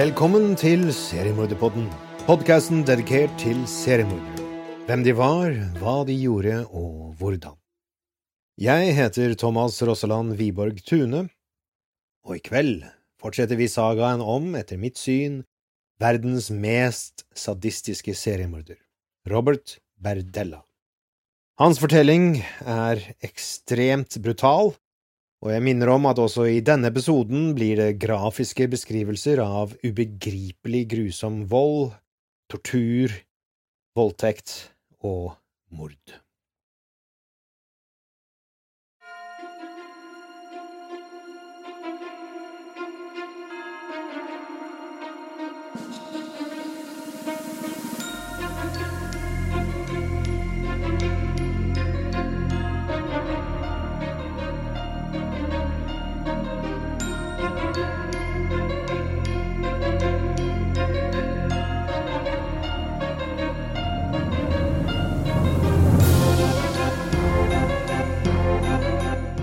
Velkommen 0.00 0.54
til 0.56 0.86
Seriemorderpodden, 0.96 1.84
podkasten 2.24 2.86
dedikert 2.88 3.34
til 3.36 3.58
seriemordere. 3.68 4.46
Hvem 4.86 5.02
de 5.04 5.12
var, 5.12 5.52
hva 5.76 5.96
de 6.08 6.14
gjorde 6.16 6.54
og 6.70 7.10
hvordan. 7.18 7.58
Jeg 8.56 8.94
heter 8.96 9.34
Thomas 9.36 9.76
Rosseland 9.84 10.38
Wiborg 10.38 10.80
Tune, 10.88 11.26
og 12.24 12.38
i 12.38 12.40
kveld 12.40 12.86
fortsetter 13.20 13.60
vi 13.60 13.68
sagaen 13.68 14.24
om, 14.24 14.54
etter 14.56 14.80
mitt 14.80 14.96
syn, 14.96 15.42
verdens 16.00 16.48
mest 16.48 17.26
sadistiske 17.36 18.16
seriemorder, 18.16 18.80
Robert 19.28 19.76
Berdella. 20.00 20.62
Hans 21.60 21.82
fortelling 21.82 22.38
er 22.64 23.04
ekstremt 23.20 24.16
brutal 24.24 24.72
og 25.40 25.52
jeg 25.54 25.64
minner 25.64 25.88
om 25.94 26.08
at 26.10 26.20
også 26.20 26.44
i 26.52 26.60
denne 26.64 26.90
episoden 26.92 27.54
blir 27.56 27.78
det 27.80 28.00
grafiske 28.02 28.66
beskrivelser 28.68 29.40
av 29.40 29.72
ubegripelig 29.80 30.82
grusom 30.92 31.46
vold, 31.48 31.94
tortur, 32.52 33.14
voldtekt 33.96 34.52
og 35.00 35.32
mord. 35.72 36.20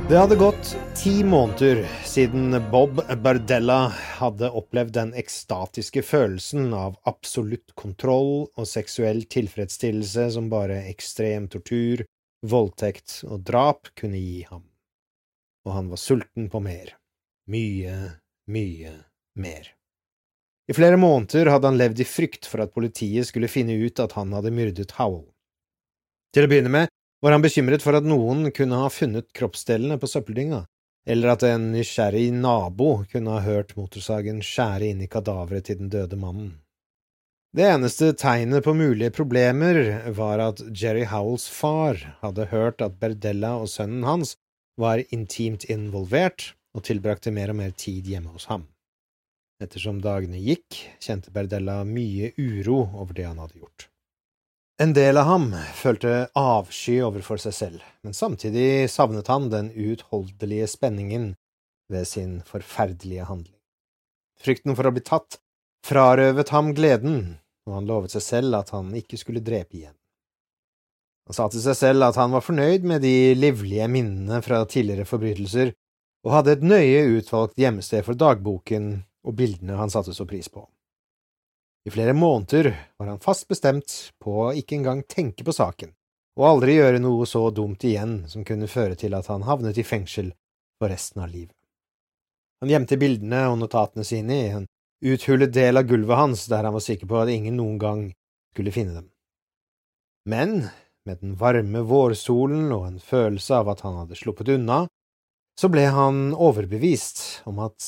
Det 0.09 0.15
hadde 0.15 0.35
gått 0.35 0.77
ti 0.95 1.23
måneder 1.23 1.81
siden 2.05 2.55
Bob 2.71 3.01
Bardella 3.23 3.89
hadde 3.91 4.47
opplevd 4.55 4.93
den 4.95 5.09
ekstatiske 5.19 5.99
følelsen 5.99 6.69
av 6.71 6.95
absolutt 7.11 7.73
kontroll 7.75 8.45
og 8.45 8.69
seksuell 8.71 9.25
tilfredsstillelse 9.27 10.29
som 10.37 10.47
bare 10.47 10.79
ekstrem 10.87 11.49
tortur, 11.51 12.05
voldtekt 12.39 13.17
og 13.27 13.43
drap 13.51 13.91
kunne 13.99 14.21
gi 14.23 14.45
ham. 14.47 14.63
Og 15.67 15.75
han 15.75 15.91
var 15.91 15.99
sulten 15.99 16.47
på 16.55 16.63
mer. 16.63 16.95
Mye, 17.51 17.99
mye 18.47 18.95
mer. 19.35 19.73
I 20.71 20.77
flere 20.79 20.95
måneder 20.95 21.51
hadde 21.51 21.67
han 21.67 21.83
levd 21.83 21.99
i 21.99 22.07
frykt 22.07 22.47
for 22.47 22.63
at 22.63 22.71
politiet 22.71 23.27
skulle 23.27 23.51
finne 23.51 23.75
ut 23.75 23.99
at 23.99 24.15
han 24.15 24.31
hadde 24.39 24.55
myrdet 24.55 24.95
Howell. 25.01 25.27
Til 26.31 26.47
å 26.47 26.55
begynne 26.55 26.71
med 26.71 26.96
var 27.21 27.33
han 27.33 27.41
bekymret 27.41 27.83
for 27.83 27.97
at 27.97 28.05
noen 28.05 28.51
kunne 28.55 28.81
ha 28.81 28.89
funnet 28.93 29.31
kroppsdelene 29.35 29.97
på 30.01 30.09
søppeldynga, 30.09 30.63
eller 31.07 31.33
at 31.33 31.43
en 31.47 31.71
nysgjerrig 31.73 32.29
nabo 32.35 33.03
kunne 33.11 33.37
ha 33.37 33.43
hørt 33.45 33.75
motorsagen 33.79 34.43
skjære 34.45 34.91
inn 34.91 35.03
i 35.05 35.09
kadaveret 35.11 35.69
til 35.69 35.79
den 35.81 35.91
døde 35.93 36.19
mannen. 36.19 36.57
Det 37.55 37.63
eneste 37.65 38.11
tegnet 38.13 38.65
på 38.65 38.75
mulige 38.77 39.09
problemer 39.15 39.79
var 40.13 40.43
at 40.43 40.61
Jerry 40.75 41.07
Howells 41.09 41.47
far 41.49 41.97
hadde 42.21 42.49
hørt 42.51 42.83
at 42.85 42.99
Berdella 42.99 43.55
og 43.63 43.71
sønnen 43.71 44.03
hans 44.05 44.35
var 44.77 45.01
intimt 45.15 45.65
involvert 45.71 46.51
og 46.77 46.85
tilbrakte 46.85 47.33
mer 47.33 47.49
og 47.53 47.57
mer 47.63 47.71
tid 47.73 48.05
hjemme 48.05 48.35
hos 48.35 48.45
ham. 48.51 48.67
Ettersom 49.63 50.03
dagene 50.03 50.37
gikk, 50.37 50.83
kjente 51.01 51.33
Berdella 51.33 51.79
mye 51.87 52.29
uro 52.37 52.83
over 52.91 53.15
det 53.17 53.25
han 53.25 53.39
hadde 53.41 53.57
gjort. 53.57 53.87
En 54.77 54.91
del 54.93 55.17
av 55.17 55.25
ham 55.25 55.45
følte 55.73 56.27
avsky 56.37 56.99
overfor 57.01 57.39
seg 57.41 57.53
selv, 57.57 57.85
men 58.05 58.13
samtidig 58.13 58.85
savnet 58.93 59.25
han 59.31 59.47
den 59.49 59.71
uutholdelige 59.73 60.67
spenningen 60.69 61.31
ved 61.89 62.05
sin 62.05 62.35
forferdelige 62.45 63.25
handling. 63.25 63.57
Frykten 64.37 64.77
for 64.77 64.85
å 64.85 64.91
bli 64.93 65.01
tatt 65.01 65.39
frarøvet 65.87 66.53
ham 66.53 66.75
gleden, 66.77 67.39
og 67.65 67.79
han 67.79 67.89
lovet 67.89 68.13
seg 68.13 68.27
selv 68.27 68.59
at 68.59 68.69
han 68.75 68.93
ikke 69.01 69.17
skulle 69.17 69.41
drepe 69.41 69.79
igjen. 69.79 69.97
Han 71.25 71.39
sa 71.39 71.49
til 71.49 71.65
seg 71.65 71.81
selv 71.81 72.11
at 72.11 72.21
han 72.21 72.37
var 72.37 72.45
fornøyd 72.45 72.85
med 72.85 73.01
de 73.01 73.33
livlige 73.33 73.89
minnene 73.89 74.43
fra 74.45 74.61
tidligere 74.69 75.09
forbrytelser, 75.09 75.73
og 76.21 76.35
hadde 76.37 76.53
et 76.53 76.69
nøye 76.69 77.01
utvalgt 77.17 77.57
gjemmested 77.57 78.05
for 78.05 78.13
dagboken 78.13 78.91
og 79.25 79.41
bildene 79.41 79.81
han 79.81 79.89
satte 79.89 80.13
så 80.13 80.29
pris 80.29 80.53
på. 80.53 80.67
I 81.87 81.91
flere 81.91 82.13
måneder 82.13 82.75
var 82.97 83.07
han 83.07 83.19
fast 83.19 83.45
bestemt 83.47 83.93
på 84.19 84.31
å 84.43 84.53
ikke 84.59 84.75
engang 84.75 85.05
tenke 85.07 85.45
på 85.47 85.53
saken, 85.55 85.93
og 86.35 86.47
aldri 86.49 86.73
gjøre 86.75 86.99
noe 86.99 87.23
så 87.23 87.45
dumt 87.55 87.85
igjen 87.87 88.25
som 88.27 88.43
kunne 88.43 88.67
føre 88.67 88.97
til 88.99 89.13
at 89.15 89.29
han 89.31 89.45
havnet 89.47 89.79
i 89.79 89.85
fengsel 89.87 90.33
for 90.81 90.91
resten 90.91 91.23
av 91.23 91.31
livet. 91.31 91.55
Han 92.59 92.73
gjemte 92.73 92.97
bildene 92.99 93.45
og 93.53 93.55
notatene 93.61 94.03
sine 94.03 94.35
i 94.35 94.49
en 94.57 94.65
uthullet 94.99 95.53
del 95.55 95.79
av 95.79 95.87
gulvet 95.87 96.19
hans 96.19 96.43
der 96.51 96.67
han 96.67 96.75
var 96.75 96.83
sikker 96.83 97.07
på 97.07 97.21
at 97.21 97.31
ingen 97.31 97.55
noen 97.55 97.79
gang 97.79 98.03
skulle 98.51 98.75
finne 98.75 98.97
dem. 98.97 99.07
Men 100.27 100.67
med 101.07 101.23
den 101.23 101.39
varme 101.39 101.85
vårsolen 101.87 102.67
og 102.75 102.83
en 102.89 102.99
følelse 102.99 103.61
av 103.61 103.71
at 103.71 103.85
han 103.87 104.01
hadde 104.01 104.19
sluppet 104.19 104.51
unna, 104.57 104.81
så 105.55 105.71
ble 105.71 105.87
han 105.87 106.35
overbevist 106.35 107.47
om 107.47 107.63
at 107.63 107.79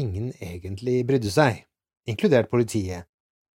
ingen 0.00 0.32
egentlig 0.40 1.02
brydde 1.04 1.36
seg, 1.36 1.60
inkludert 2.08 2.48
politiet, 2.48 3.04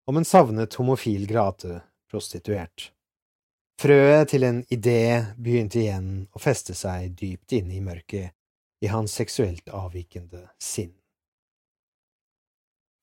om 0.06 0.16
en 0.16 0.24
savnet 0.24 0.74
homofil 0.74 1.26
grate 1.26 1.80
prostituert. 2.10 2.90
Frøet 3.80 4.30
til 4.30 4.44
en 4.46 4.60
idé 4.70 5.34
begynte 5.36 5.80
igjen 5.80 6.10
å 6.32 6.42
feste 6.42 6.76
seg 6.78 7.16
dypt 7.18 7.56
inne 7.56 7.78
i 7.78 7.82
mørket 7.82 8.34
i 8.84 8.90
hans 8.92 9.14
seksuelt 9.16 9.70
avvikende 9.72 10.44
sinn. 10.62 10.92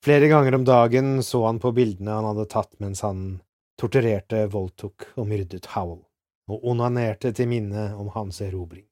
Flere 0.05 0.29
ganger 0.31 0.55
om 0.55 0.63
dagen 0.65 1.23
så 1.23 1.43
han 1.45 1.59
på 1.61 1.73
bildene 1.77 2.15
han 2.15 2.29
hadde 2.31 2.47
tatt 2.49 2.71
mens 2.81 3.03
han 3.05 3.41
torturerte, 3.81 4.47
voldtok 4.49 5.11
og 5.15 5.27
myrdet 5.29 5.67
Howell, 5.75 6.01
og 6.49 6.65
onanerte 6.71 7.33
til 7.37 7.49
minne 7.49 7.91
om 7.97 8.09
hans 8.15 8.41
erobring. 8.41 8.85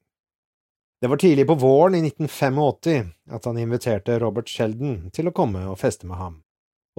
Det 1.02 1.08
var 1.08 1.22
tidlig 1.22 1.48
på 1.48 1.56
våren 1.56 1.96
i 1.96 2.04
1985 2.04 3.10
at 3.32 3.46
han 3.48 3.58
inviterte 3.58 4.20
Robert 4.20 4.50
Sheldon 4.52 5.10
til 5.16 5.30
å 5.30 5.34
komme 5.34 5.64
og 5.72 5.80
feste 5.80 6.10
med 6.10 6.20
ham, 6.20 6.42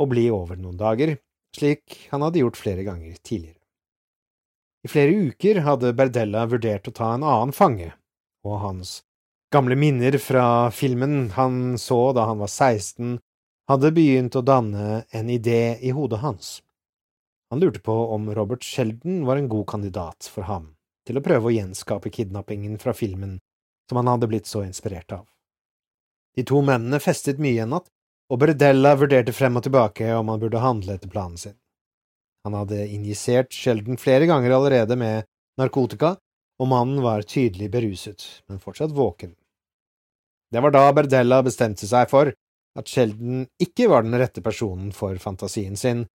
og 0.01 0.11
bli 0.13 0.27
over 0.33 0.57
noen 0.57 0.79
dager, 0.81 1.19
slik 1.57 2.07
han 2.11 2.25
hadde 2.25 2.43
gjort 2.43 2.59
flere 2.59 2.87
ganger 2.87 3.19
tidligere. 3.21 3.59
I 4.81 4.89
flere 4.89 5.29
uker 5.29 5.61
hadde 5.67 5.93
Berdella 5.93 6.47
vurdert 6.49 6.89
å 6.89 6.95
ta 6.97 7.13
en 7.15 7.27
annen 7.27 7.53
fange, 7.53 7.91
og 8.47 8.63
hans 8.63 9.01
gamle 9.53 9.77
minner 9.77 10.17
fra 10.23 10.71
filmen 10.73 11.33
han 11.37 11.77
så 11.79 12.15
da 12.17 12.25
han 12.31 12.41
var 12.41 12.49
16, 12.49 13.19
hadde 13.71 13.93
begynt 13.95 14.39
å 14.39 14.43
danne 14.47 15.03
en 15.15 15.31
idé 15.31 15.77
i 15.85 15.93
hodet 15.95 16.23
hans. 16.25 16.61
Han 17.51 17.61
lurte 17.61 17.83
på 17.85 17.95
om 18.15 18.31
Robert 18.35 18.65
Sheldon 18.65 19.25
var 19.27 19.37
en 19.37 19.51
god 19.51 19.67
kandidat 19.69 20.31
for 20.31 20.47
ham 20.47 20.73
til 21.07 21.19
å 21.19 21.25
prøve 21.25 21.51
å 21.51 21.55
gjenskape 21.55 22.13
kidnappingen 22.15 22.79
fra 22.79 22.95
filmen 22.95 23.39
som 23.91 23.99
han 23.99 24.11
hadde 24.13 24.29
blitt 24.31 24.47
så 24.47 24.63
inspirert 24.63 25.13
av. 25.13 25.27
De 26.37 26.45
to 26.47 26.61
mennene 26.63 27.03
festet 27.03 27.43
mye 27.43 27.65
en 27.65 27.75
natt, 27.75 27.91
og 28.31 28.39
Berdella 28.39 28.95
vurderte 28.95 29.35
frem 29.35 29.59
og 29.59 29.65
tilbake 29.67 30.07
om 30.15 30.31
han 30.31 30.41
burde 30.43 30.63
handle 30.63 30.95
etter 30.95 31.11
planen 31.11 31.39
sin. 31.41 31.57
Han 32.47 32.55
hadde 32.57 32.87
injisert 32.89 33.53
Sheldon 33.53 33.99
flere 34.01 34.29
ganger 34.31 34.55
allerede 34.57 34.97
med 34.97 35.27
narkotika, 35.61 36.15
og 36.61 36.69
mannen 36.69 37.03
var 37.05 37.27
tydelig 37.27 37.71
beruset, 37.73 38.23
men 38.49 38.61
fortsatt 38.63 38.95
våken. 38.97 39.35
Det 40.51 40.63
var 40.63 40.73
da 40.75 40.87
Berdella 40.95 41.43
bestemte 41.45 41.89
seg 41.89 42.09
for 42.11 42.33
at 42.79 42.89
Sheldon 42.89 43.45
ikke 43.61 43.89
var 43.91 44.07
den 44.07 44.17
rette 44.19 44.43
personen 44.45 44.95
for 44.95 45.19
fantasien 45.19 45.77
sin, 45.77 46.07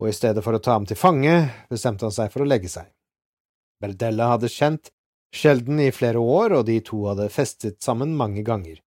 og 0.00 0.10
i 0.10 0.16
stedet 0.16 0.42
for 0.44 0.56
å 0.56 0.62
ta 0.62 0.74
ham 0.76 0.88
til 0.88 0.98
fange, 0.98 1.34
bestemte 1.70 2.06
han 2.06 2.14
seg 2.14 2.32
for 2.32 2.44
å 2.44 2.48
legge 2.48 2.70
seg. 2.72 2.88
Berdella 3.80 4.32
hadde 4.34 4.50
kjent 4.52 4.90
Sheldon 5.32 5.80
i 5.80 5.92
flere 5.94 6.20
år, 6.20 6.58
og 6.58 6.66
de 6.68 6.80
to 6.84 7.04
hadde 7.06 7.30
festet 7.32 7.78
sammen 7.84 8.16
mange 8.18 8.42
ganger, 8.46 8.80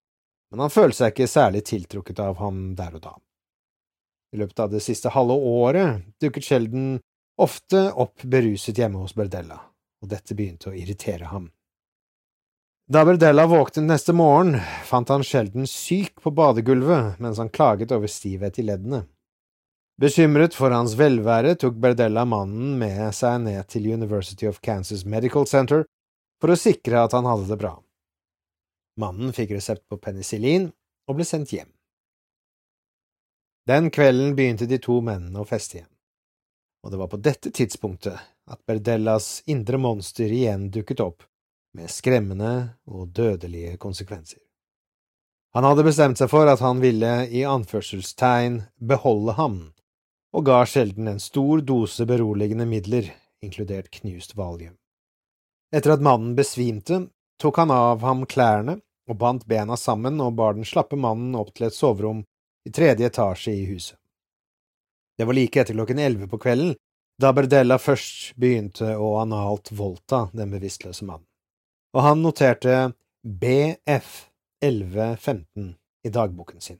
men 0.52 0.66
han 0.66 0.72
følte 0.72 0.98
seg 0.98 1.14
ikke 1.14 1.30
særlig 1.32 1.64
tiltrukket 1.64 2.20
av 2.20 2.36
ham 2.42 2.74
der 2.76 2.98
og 2.98 3.04
da. 3.06 3.14
I 4.32 4.40
løpet 4.40 4.60
av 4.60 4.70
det 4.72 4.82
siste 4.84 5.12
halve 5.12 5.34
året 5.34 6.04
dukket 6.20 6.44
Sheldon 6.44 6.98
ofte 7.40 7.86
opp 7.90 8.22
beruset 8.28 8.76
hjemme 8.76 9.00
hos 9.00 9.16
Berdella, 9.16 9.58
og 10.04 10.12
dette 10.12 10.36
begynte 10.36 10.70
å 10.70 10.76
irritere 10.76 11.32
ham. 11.32 11.48
Da 12.92 13.06
Berdella 13.08 13.46
våknet 13.48 13.86
neste 13.88 14.12
morgen, 14.12 14.58
fant 14.84 15.08
han 15.08 15.24
Sheldon 15.24 15.64
syk 15.70 16.20
på 16.20 16.32
badegulvet 16.36 17.20
mens 17.22 17.40
han 17.40 17.52
klaget 17.52 17.94
over 17.96 18.10
stivhet 18.10 18.60
i 18.60 18.66
leddene. 18.68 19.06
Bekymret 20.00 20.56
for 20.56 20.74
hans 20.74 20.96
velvære 20.98 21.54
tok 21.62 21.78
Berdella 21.80 22.26
mannen 22.28 22.74
med 22.80 23.14
seg 23.16 23.40
ned 23.46 23.68
til 23.72 23.88
University 23.94 24.48
of 24.50 24.60
Kansas 24.60 25.06
Medical 25.08 25.48
Center 25.48 25.86
for 26.42 26.52
å 26.52 26.58
sikre 26.58 27.00
at 27.06 27.16
han 27.16 27.28
hadde 27.28 27.48
det 27.48 27.60
bra. 27.60 27.76
Mannen 29.00 29.32
fikk 29.32 29.54
resept 29.56 29.86
på 29.88 29.98
penicillin 30.00 30.68
og 31.08 31.18
ble 31.18 31.26
sendt 31.26 31.54
hjem. 31.54 31.70
Den 33.68 33.90
kvelden 33.94 34.34
begynte 34.36 34.66
de 34.66 34.78
to 34.82 34.98
mennene 35.04 35.42
å 35.42 35.48
feste 35.48 35.78
igjen, 35.78 35.90
og 36.82 36.90
det 36.92 36.98
var 36.98 37.10
på 37.12 37.20
dette 37.22 37.52
tidspunktet 37.54 38.18
at 38.50 38.62
Berdellas 38.66 39.42
indre 39.46 39.78
monster 39.78 40.32
igjen 40.34 40.66
dukket 40.74 41.02
opp 41.04 41.22
med 41.78 41.90
skremmende 41.90 42.52
og 42.90 43.12
dødelige 43.14 43.78
konsekvenser. 43.80 44.40
Han 45.54 45.66
hadde 45.68 45.84
bestemt 45.84 46.18
seg 46.18 46.30
for 46.32 46.48
at 46.48 46.62
han 46.64 46.80
ville 46.82 47.12
i 47.28 47.44
anførselstegn 47.44 48.62
beholde 48.88 49.36
ham, 49.36 49.58
og 50.32 50.46
ga 50.48 50.62
sjelden 50.66 51.10
en 51.12 51.20
stor 51.20 51.60
dose 51.60 52.06
beroligende 52.08 52.66
midler, 52.68 53.10
inkludert 53.44 53.90
knust 53.92 54.32
valium. 54.36 54.74
Etter 55.72 55.94
at 55.94 56.04
mannen 56.04 56.34
besvimte, 56.36 57.06
tok 57.42 57.58
han 57.62 57.72
av 57.74 58.04
ham 58.06 58.22
klærne 58.30 58.78
og 59.10 59.18
bandt 59.18 59.48
bena 59.50 59.76
sammen 59.76 60.20
og 60.22 60.36
bar 60.38 60.54
den 60.54 60.68
slappe 60.68 60.96
mannen 60.96 61.34
opp 61.38 61.50
til 61.56 61.66
et 61.66 61.76
soverom 61.76 62.22
i 62.66 62.70
tredje 62.70 63.08
etasje 63.10 63.56
i 63.56 63.66
huset. 63.66 63.98
Det 65.18 65.26
var 65.28 65.36
like 65.36 65.60
etter 65.60 65.76
klokken 65.76 66.00
elleve 66.00 66.30
på 66.30 66.40
kvelden 66.40 66.76
da 67.20 67.34
Berdella 67.36 67.76
først 67.78 68.32
begynte 68.40 68.94
å 68.96 69.16
analt 69.20 69.68
voldta 69.76 70.28
den 70.32 70.54
bevisstløse 70.54 71.04
mannen 71.04 71.26
og 71.92 72.02
han 72.06 72.22
noterte 72.24 72.92
BF 73.22 74.10
1115 74.64 75.74
i 76.04 76.10
dagboken 76.10 76.60
sin. 76.60 76.78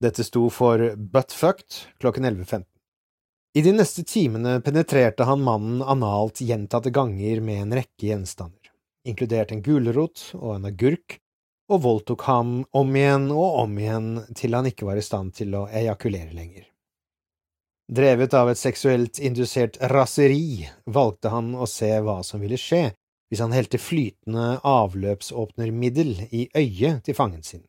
Dette 0.00 0.24
sto 0.24 0.48
for 0.52 0.92
buttfucked 0.96 1.98
klokken 2.00 2.24
11.15. 2.24 2.64
I 3.56 3.62
de 3.64 3.72
neste 3.72 4.04
timene 4.04 4.58
penetrerte 4.60 5.24
han 5.24 5.44
mannen 5.44 5.80
analt 5.82 6.42
gjentatte 6.44 6.92
ganger 6.92 7.40
med 7.40 7.62
en 7.62 7.76
rekke 7.78 8.10
gjenstander, 8.10 8.65
inkludert 9.06 9.52
en 9.54 9.62
gulrot 9.62 10.32
og 10.38 10.56
en 10.56 10.68
agurk, 10.70 11.18
og 11.72 11.82
voldtok 11.82 12.22
ham 12.28 12.50
om 12.78 12.94
igjen 12.94 13.30
og 13.34 13.60
om 13.64 13.78
igjen 13.78 14.10
til 14.38 14.54
han 14.54 14.68
ikke 14.70 14.86
var 14.86 15.00
i 15.00 15.04
stand 15.04 15.34
til 15.34 15.54
å 15.58 15.66
ejakulere 15.66 16.34
lenger. 16.36 16.66
Drevet 17.86 18.34
av 18.34 18.50
et 18.50 18.58
seksuelt 18.58 19.18
indusert 19.22 19.78
raseri 19.92 20.66
valgte 20.90 21.30
han 21.30 21.52
å 21.54 21.68
se 21.70 21.92
hva 22.02 22.18
som 22.26 22.42
ville 22.42 22.58
skje 22.58 22.88
hvis 23.30 23.42
han 23.42 23.54
helte 23.54 23.78
flytende 23.82 24.60
avløpsåpnermiddel 24.66 26.28
i 26.30 26.46
øyet 26.54 27.06
til 27.06 27.18
fangen 27.18 27.42
sin. 27.46 27.64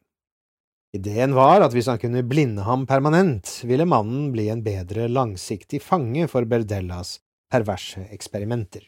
Ideen 0.97 1.33
var 1.37 1.61
at 1.65 1.73
hvis 1.75 1.89
han 1.89 1.99
kunne 2.01 2.23
blinde 2.25 2.65
ham 2.65 2.85
permanent, 2.89 3.59
ville 3.67 3.85
mannen 3.85 4.31
bli 4.33 4.47
en 4.49 4.63
bedre 4.65 5.09
langsiktig 5.11 5.81
fange 5.83 6.29
for 6.31 6.47
Berdellas 6.49 7.17
perverse 7.51 8.07
eksperimenter. 8.13 8.85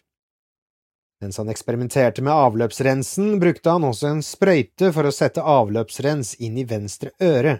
Mens 1.22 1.38
han 1.38 1.50
eksperimenterte 1.52 2.24
med 2.24 2.34
avløpsrensen, 2.34 3.40
brukte 3.40 3.70
han 3.70 3.84
også 3.84 4.08
en 4.08 4.22
sprøyte 4.24 4.94
for 4.96 5.08
å 5.08 5.12
sette 5.12 5.44
avløpsrens 5.44 6.38
inn 6.40 6.58
i 6.58 6.64
venstre 6.68 7.12
øre, 7.20 7.60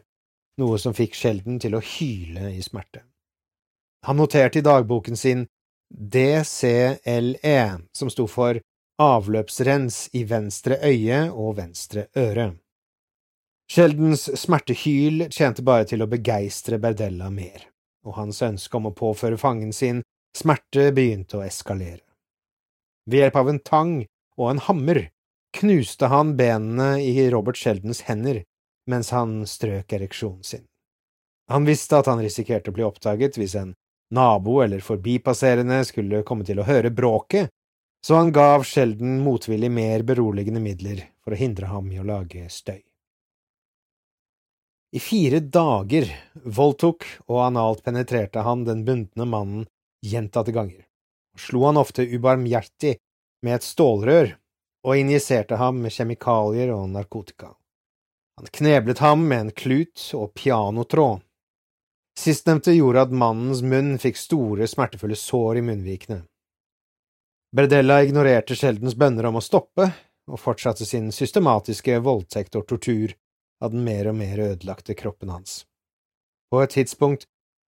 noe 0.60 0.80
som 0.80 0.96
fikk 0.96 1.18
Sheldon 1.20 1.60
til 1.60 1.76
å 1.76 1.84
hyle 1.84 2.54
i 2.56 2.64
smerte. 2.64 3.04
Han 4.08 4.20
noterte 4.20 4.62
i 4.62 4.64
dagboken 4.64 5.20
sin 5.20 5.46
DCLE, 5.90 7.60
som 7.92 8.12
sto 8.12 8.28
for 8.32 8.62
avløpsrens 9.00 10.10
i 10.16 10.24
venstre 10.28 10.80
øye 10.84 11.22
og 11.32 11.58
venstre 11.60 12.08
øre. 12.16 12.54
Sheldons 13.70 14.30
smertehyl 14.40 15.28
tjente 15.30 15.64
bare 15.68 15.86
til 15.92 16.02
å 16.02 16.10
begeistre 16.10 16.80
Berdella 16.82 17.30
mer, 17.30 17.68
og 18.08 18.16
hans 18.18 18.42
ønske 18.42 18.80
om 18.80 18.90
å 18.90 18.96
påføre 18.96 19.38
fangen 19.38 19.76
sin 19.76 20.02
smerte 20.36 20.90
begynte 20.96 21.38
å 21.38 21.46
eskalere. 21.46 22.09
Ved 23.10 23.24
hjelp 23.24 23.40
av 23.42 23.50
en 23.50 23.62
tang 23.66 23.94
og 24.38 24.52
en 24.52 24.62
hammer 24.68 25.08
knuste 25.58 26.10
han 26.12 26.36
benene 26.38 27.00
i 27.02 27.26
Robert 27.34 27.58
Sheldons 27.58 28.04
hender 28.06 28.44
mens 28.90 29.10
han 29.14 29.42
strøk 29.50 29.94
ereksjonen 29.98 30.46
sin. 30.46 30.66
Han 31.50 31.66
visste 31.66 31.98
at 31.98 32.10
han 32.10 32.22
risikerte 32.22 32.70
å 32.70 32.76
bli 32.76 32.86
oppdaget 32.86 33.38
hvis 33.42 33.56
en 33.58 33.74
nabo 34.14 34.60
eller 34.62 34.86
forbipasserende 34.86 35.82
skulle 35.86 36.22
komme 36.26 36.46
til 36.46 36.62
å 36.62 36.68
høre 36.70 36.94
bråket 36.94 37.50
så 38.06 38.16
han 38.16 38.32
gav 38.32 38.64
Sheldon 38.64 39.20
motvillig 39.24 39.72
mer 39.72 40.04
beroligende 40.08 40.62
midler 40.64 41.04
for 41.24 41.36
å 41.36 41.40
hindre 41.40 41.72
ham 41.72 41.90
i 41.92 42.00
å 42.00 42.06
lage 42.08 42.46
støy. 42.52 42.80
I 44.90 45.00
fire 45.04 45.42
dager 45.44 46.08
voldtok 46.34 47.06
og 47.28 47.42
analt 47.44 47.84
penetrerte 47.86 48.42
han 48.46 48.64
den 48.66 48.86
bundne 48.88 49.28
mannen 49.30 49.68
gjentatte 50.02 50.54
ganger, 50.56 50.86
slo 51.40 51.66
han 51.66 51.80
ofte 51.80 52.06
ubarmhjertig 52.06 52.98
med 53.46 53.56
et 53.56 53.66
stålrør 53.66 54.36
og 54.88 54.98
injiserte 55.00 55.60
ham 55.60 55.82
med 55.84 55.94
kjemikalier 55.96 56.72
og 56.74 56.90
narkotika. 56.94 57.54
Han 58.40 58.52
kneblet 58.56 59.02
ham 59.04 59.26
med 59.28 59.40
en 59.40 59.52
klut 59.52 60.04
og 60.16 60.34
pianotråd. 60.34 61.20
Sistnevnte 62.20 62.76
gjorde 62.76 63.06
at 63.08 63.16
mannens 63.16 63.62
munn 63.64 63.98
fikk 64.00 64.20
store, 64.20 64.68
smertefulle 64.68 65.16
sår 65.16 65.60
i 65.60 65.64
munnvikene. 65.64 66.22
Berdella 67.56 68.02
ignorerte 68.04 68.56
Sheldons 68.56 68.96
bønner 68.96 69.28
om 69.30 69.40
å 69.40 69.44
stoppe, 69.44 69.90
og 70.30 70.40
fortsatte 70.40 70.86
sin 70.86 71.10
systematiske 71.12 71.98
voldtekt 72.06 72.56
og 72.60 72.68
tortur 72.70 73.16
av 73.64 73.74
den 73.74 73.84
mer 73.84 74.12
og 74.12 74.20
mer 74.20 74.40
ødelagte 74.52 74.94
kroppen 74.94 75.32
hans. 75.34 75.64
På 76.52 76.62
et 76.64 76.76
tidspunkt 76.76 77.26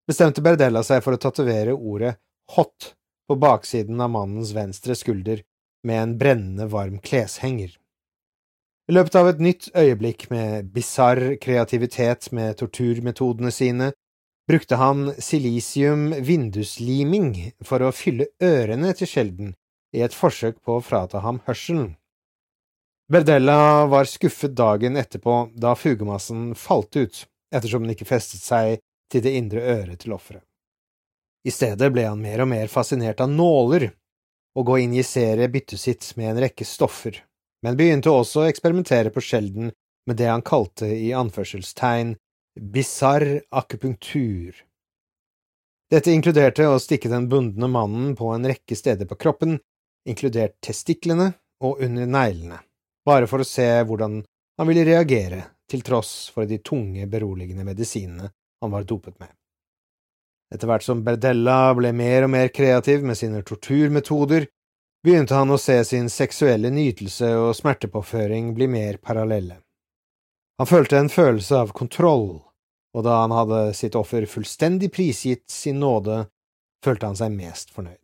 bestemte 0.08 0.44
Berdella 0.46 0.84
seg 0.86 1.02
for 1.04 1.18
å 1.18 1.22
tatovere 1.22 1.74
ordet 1.74 2.16
hot 2.56 2.94
på 3.28 3.38
baksiden 3.40 4.02
av 4.02 4.12
mannens 4.14 4.54
venstre 4.56 4.96
skulder 4.96 5.44
med 5.88 6.02
en 6.04 6.18
brennende 6.18 6.68
varm 6.72 7.00
kleshenger. 7.00 7.78
I 8.90 8.94
løpet 8.94 9.16
av 9.16 9.30
et 9.30 9.40
nytt 9.40 9.70
øyeblikk 9.78 10.28
med 10.34 10.72
bisarr 10.74 11.36
kreativitet 11.42 12.32
med 12.36 12.58
torturmetodene 12.60 13.52
sine 13.54 13.92
brukte 14.50 14.76
han 14.76 15.14
silisium 15.22 16.10
vindusliming 16.28 17.54
for 17.64 17.86
å 17.86 17.94
fylle 17.96 18.28
ørene 18.44 18.92
til 18.98 19.08
Sheldon 19.08 19.54
i 19.96 20.04
et 20.04 20.16
forsøk 20.16 20.60
på 20.66 20.76
å 20.76 20.84
frata 20.84 21.22
ham 21.24 21.40
hørselen. 21.48 21.94
Berdella 23.12 23.86
var 23.92 24.08
skuffet 24.08 24.56
dagen 24.56 24.96
etterpå 25.00 25.52
da 25.56 25.74
fugemassen 25.76 26.54
falt 26.56 26.96
ut, 26.96 27.26
ettersom 27.52 27.84
den 27.84 27.96
ikke 27.96 28.08
festet 28.08 28.44
seg 28.44 28.80
til 29.12 29.24
det 29.26 29.34
indre 29.36 29.64
øret 29.78 30.00
til 30.04 30.16
offeret. 30.16 30.46
I 31.48 31.52
stedet 31.52 31.90
ble 31.94 32.06
han 32.06 32.22
mer 32.22 32.44
og 32.44 32.52
mer 32.52 32.70
fascinert 32.70 33.22
av 33.24 33.32
nåler 33.32 33.90
og 34.60 34.70
å 34.70 34.80
injisere 34.82 35.50
byttet 35.50 35.80
sitt 35.80 36.10
med 36.20 36.34
en 36.34 36.42
rekke 36.44 36.68
stoffer, 36.68 37.16
men 37.64 37.78
begynte 37.80 38.12
også 38.12 38.44
å 38.44 38.50
eksperimentere 38.50 39.14
på 39.14 39.24
Sheldon 39.24 39.72
med 40.08 40.20
det 40.20 40.28
han 40.30 40.44
kalte 40.46 40.90
i 40.92 41.12
anførselstegn 41.16 42.16
bisarr 42.60 43.40
akupunktur. 43.50 44.54
Dette 45.92 46.12
inkluderte 46.12 46.68
å 46.68 46.80
stikke 46.80 47.12
den 47.12 47.28
bundne 47.32 47.68
mannen 47.68 48.14
på 48.16 48.30
en 48.36 48.48
rekke 48.48 48.76
steder 48.76 49.08
på 49.08 49.18
kroppen 49.20 49.58
inkludert 50.08 50.58
testiklene 50.64 51.34
og 51.64 51.82
under 51.84 52.08
neglene, 52.10 52.62
bare 53.06 53.28
for 53.30 53.44
å 53.44 53.48
se 53.48 53.68
hvordan 53.88 54.22
han 54.58 54.70
ville 54.70 54.86
reagere 54.88 55.44
til 55.72 55.84
tross 55.86 56.30
for 56.34 56.48
de 56.48 56.60
tunge, 56.64 57.08
beroligende 57.08 57.66
medisinene 57.68 58.32
han 58.62 58.74
var 58.74 58.88
dopet 58.88 59.18
med. 59.20 59.32
Etter 60.52 60.68
hvert 60.68 60.84
som 60.84 61.04
Berdella 61.06 61.72
ble 61.78 61.94
mer 61.96 62.28
og 62.28 62.34
mer 62.34 62.52
kreativ 62.52 63.06
med 63.08 63.18
sine 63.20 63.40
torturmetoder, 63.48 64.48
begynte 65.02 65.38
han 65.38 65.50
å 65.50 65.60
se 65.62 65.80
sin 65.88 66.10
seksuelle 66.12 66.70
nytelse 66.74 67.32
og 67.40 67.56
smertepåføring 67.58 68.52
bli 68.58 68.68
mer 68.70 69.00
parallelle. 69.02 69.62
Han 70.62 70.70
følte 70.70 71.00
en 71.00 71.10
følelse 71.10 71.58
av 71.58 71.72
kontroll, 71.74 72.42
og 72.94 73.06
da 73.08 73.22
han 73.24 73.34
hadde 73.34 73.62
sitt 73.78 73.96
offer 73.98 74.28
fullstendig 74.30 74.92
prisgitt 74.94 75.48
sin 75.50 75.80
nåde, 75.82 76.26
følte 76.86 77.10
han 77.10 77.18
seg 77.18 77.34
mest 77.34 77.72
fornøyd. 77.74 77.98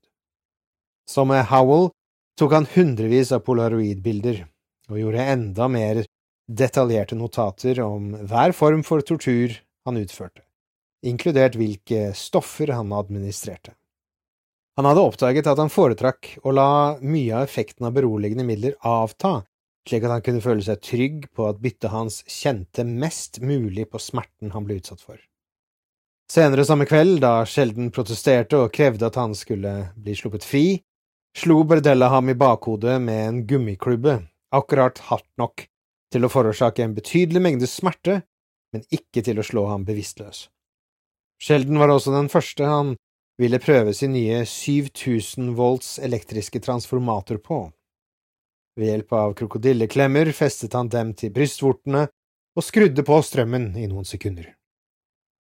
Som 1.08 1.30
med 1.32 1.46
Howell 1.52 1.92
tok 2.40 2.56
han 2.56 2.70
hundrevis 2.74 3.34
av 3.36 3.44
polaroidbilder 3.46 4.46
og 4.90 5.00
gjorde 5.02 5.30
enda 5.36 5.68
mer 5.72 6.02
detaljerte 6.48 7.18
notater 7.20 7.80
om 7.84 8.14
hver 8.28 8.54
form 8.56 8.84
for 8.88 9.04
tortur 9.04 9.54
han 9.88 10.00
utførte, 10.00 10.42
inkludert 11.06 11.58
hvilke 11.58 12.12
stoffer 12.18 12.72
han 12.74 12.94
administrerte. 12.96 13.76
Han 14.78 14.86
hadde 14.86 15.02
oppdaget 15.02 15.48
at 15.50 15.58
han 15.58 15.74
foretrakk 15.74 16.36
å 16.46 16.54
la 16.54 16.72
mye 17.02 17.34
av 17.34 17.48
effekten 17.48 17.88
av 17.88 17.96
beroligende 17.96 18.46
midler 18.46 18.76
avta, 18.86 19.40
slik 19.90 20.04
at 20.06 20.14
han 20.14 20.26
kunne 20.26 20.44
føle 20.44 20.62
seg 20.62 20.84
trygg 20.86 21.24
på 21.34 21.48
at 21.50 21.62
byttet 21.64 21.90
hans 21.94 22.20
kjente 22.30 22.86
mest 22.86 23.42
mulig 23.42 23.88
på 23.90 24.02
smerten 24.02 24.54
han 24.54 24.68
ble 24.68 24.78
utsatt 24.82 25.02
for. 25.02 25.18
Senere 26.30 26.66
samme 26.68 26.86
kveld, 26.86 27.22
da 27.24 27.46
Sjelden 27.48 27.88
protesterte 27.96 28.60
og 28.60 28.74
krevde 28.76 29.08
at 29.08 29.16
han 29.18 29.34
skulle 29.38 29.74
bli 29.96 30.16
sluppet 30.18 30.46
fri, 30.46 30.66
slo 31.38 31.62
Berdella 31.64 32.12
ham 32.12 32.30
i 32.30 32.36
bakhodet 32.38 32.98
med 33.02 33.22
en 33.24 33.40
gummiklubbe, 33.48 34.20
akkurat 34.52 35.00
hardt 35.08 35.30
nok 35.40 35.64
til 36.12 36.28
å 36.28 36.32
forårsake 36.32 36.84
en 36.84 36.96
betydelig 36.98 37.42
mengde 37.44 37.70
smerte, 37.72 38.22
men 38.76 38.84
ikke 38.92 39.24
til 39.24 39.40
å 39.40 39.46
slå 39.48 39.66
ham 39.72 39.88
bevisstløs. 39.88 40.48
Sheldon 41.42 41.80
var 41.80 41.94
også 41.94 42.14
den 42.16 42.30
første 42.34 42.66
han 42.66 42.96
ville 43.38 43.60
prøve 43.62 43.94
sin 43.94 44.16
nye 44.16 44.42
7000 44.46 45.54
volts 45.58 45.98
elektriske 46.02 46.62
transformator 46.66 47.38
på. 47.38 47.60
Ved 48.78 48.92
hjelp 48.92 49.14
av 49.14 49.34
krokodilleklemmer 49.38 50.32
festet 50.38 50.74
han 50.78 50.90
dem 50.94 51.14
til 51.18 51.34
brystvortene 51.34 52.08
og 52.58 52.66
skrudde 52.66 53.06
på 53.06 53.20
strømmen 53.26 53.72
i 53.78 53.86
noen 53.90 54.06
sekunder. 54.06 54.50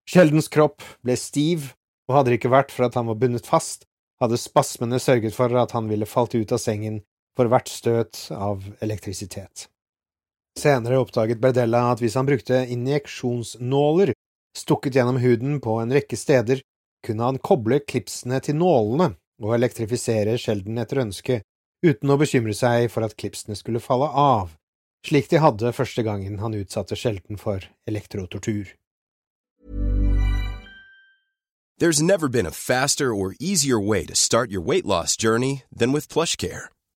Sheldons 0.06 0.48
kropp 0.52 0.84
ble 1.04 1.16
stiv, 1.18 1.72
og 2.06 2.18
hadde 2.18 2.32
det 2.32 2.38
ikke 2.40 2.52
vært 2.52 2.72
for 2.72 2.86
at 2.86 2.96
han 2.96 3.08
var 3.08 3.18
bundet 3.18 3.48
fast, 3.48 3.88
hadde 4.22 4.38
spasmene 4.40 5.00
sørget 5.02 5.34
for 5.34 5.52
at 5.58 5.72
han 5.76 5.88
ville 5.90 6.08
falt 6.08 6.36
ut 6.36 6.52
av 6.52 6.60
sengen 6.62 7.00
for 7.36 7.50
hvert 7.52 7.68
støt 7.68 8.28
av 8.32 8.62
elektrisitet. 8.84 9.66
Senere 10.56 11.00
oppdaget 11.02 11.40
Berdella 11.40 11.82
at 11.90 12.00
hvis 12.00 12.16
han 12.16 12.28
brukte 12.28 12.62
injeksjonsnåler 12.72 14.14
stukket 14.56 14.96
gjennom 14.96 15.20
huden 15.20 15.60
på 15.60 15.78
en 15.82 15.92
rekke 15.92 16.16
steder, 16.16 16.62
kunne 17.06 17.28
han 17.28 17.38
koble 17.38 17.80
klipsene 17.84 18.40
til 18.42 18.58
nålene 18.58 19.12
og 19.42 19.52
elektrifisere 19.58 20.38
Sheldon 20.40 20.80
etter 20.80 21.02
ønske, 21.04 21.42
uten 21.84 22.12
å 22.12 22.18
bekymre 22.20 22.56
seg 22.56 22.88
for 22.92 23.06
at 23.06 23.16
klipsene 23.20 23.58
skulle 23.58 23.84
falle 23.84 24.08
av, 24.08 24.56
slik 25.06 25.28
de 25.30 25.42
hadde 25.44 25.74
første 25.76 26.02
gangen 26.06 26.40
han 26.40 26.56
utsatte 26.56 26.96
Sheldon 26.96 27.38
for 27.40 27.68
elektrotortur. 27.86 28.72
There's 31.78 32.00
never 32.00 32.28
been 32.30 32.46
a 32.46 32.50
faster 32.50 33.12
or 33.12 33.36
easier 33.38 33.78
way 33.78 34.06
to 34.06 34.14
start 34.14 34.50
your 34.50 34.62
weight 34.62 34.86
loss 34.86 35.14
journey 35.14 35.64
than 35.70 35.92
with 35.92 36.08
PlushCare. 36.08 36.70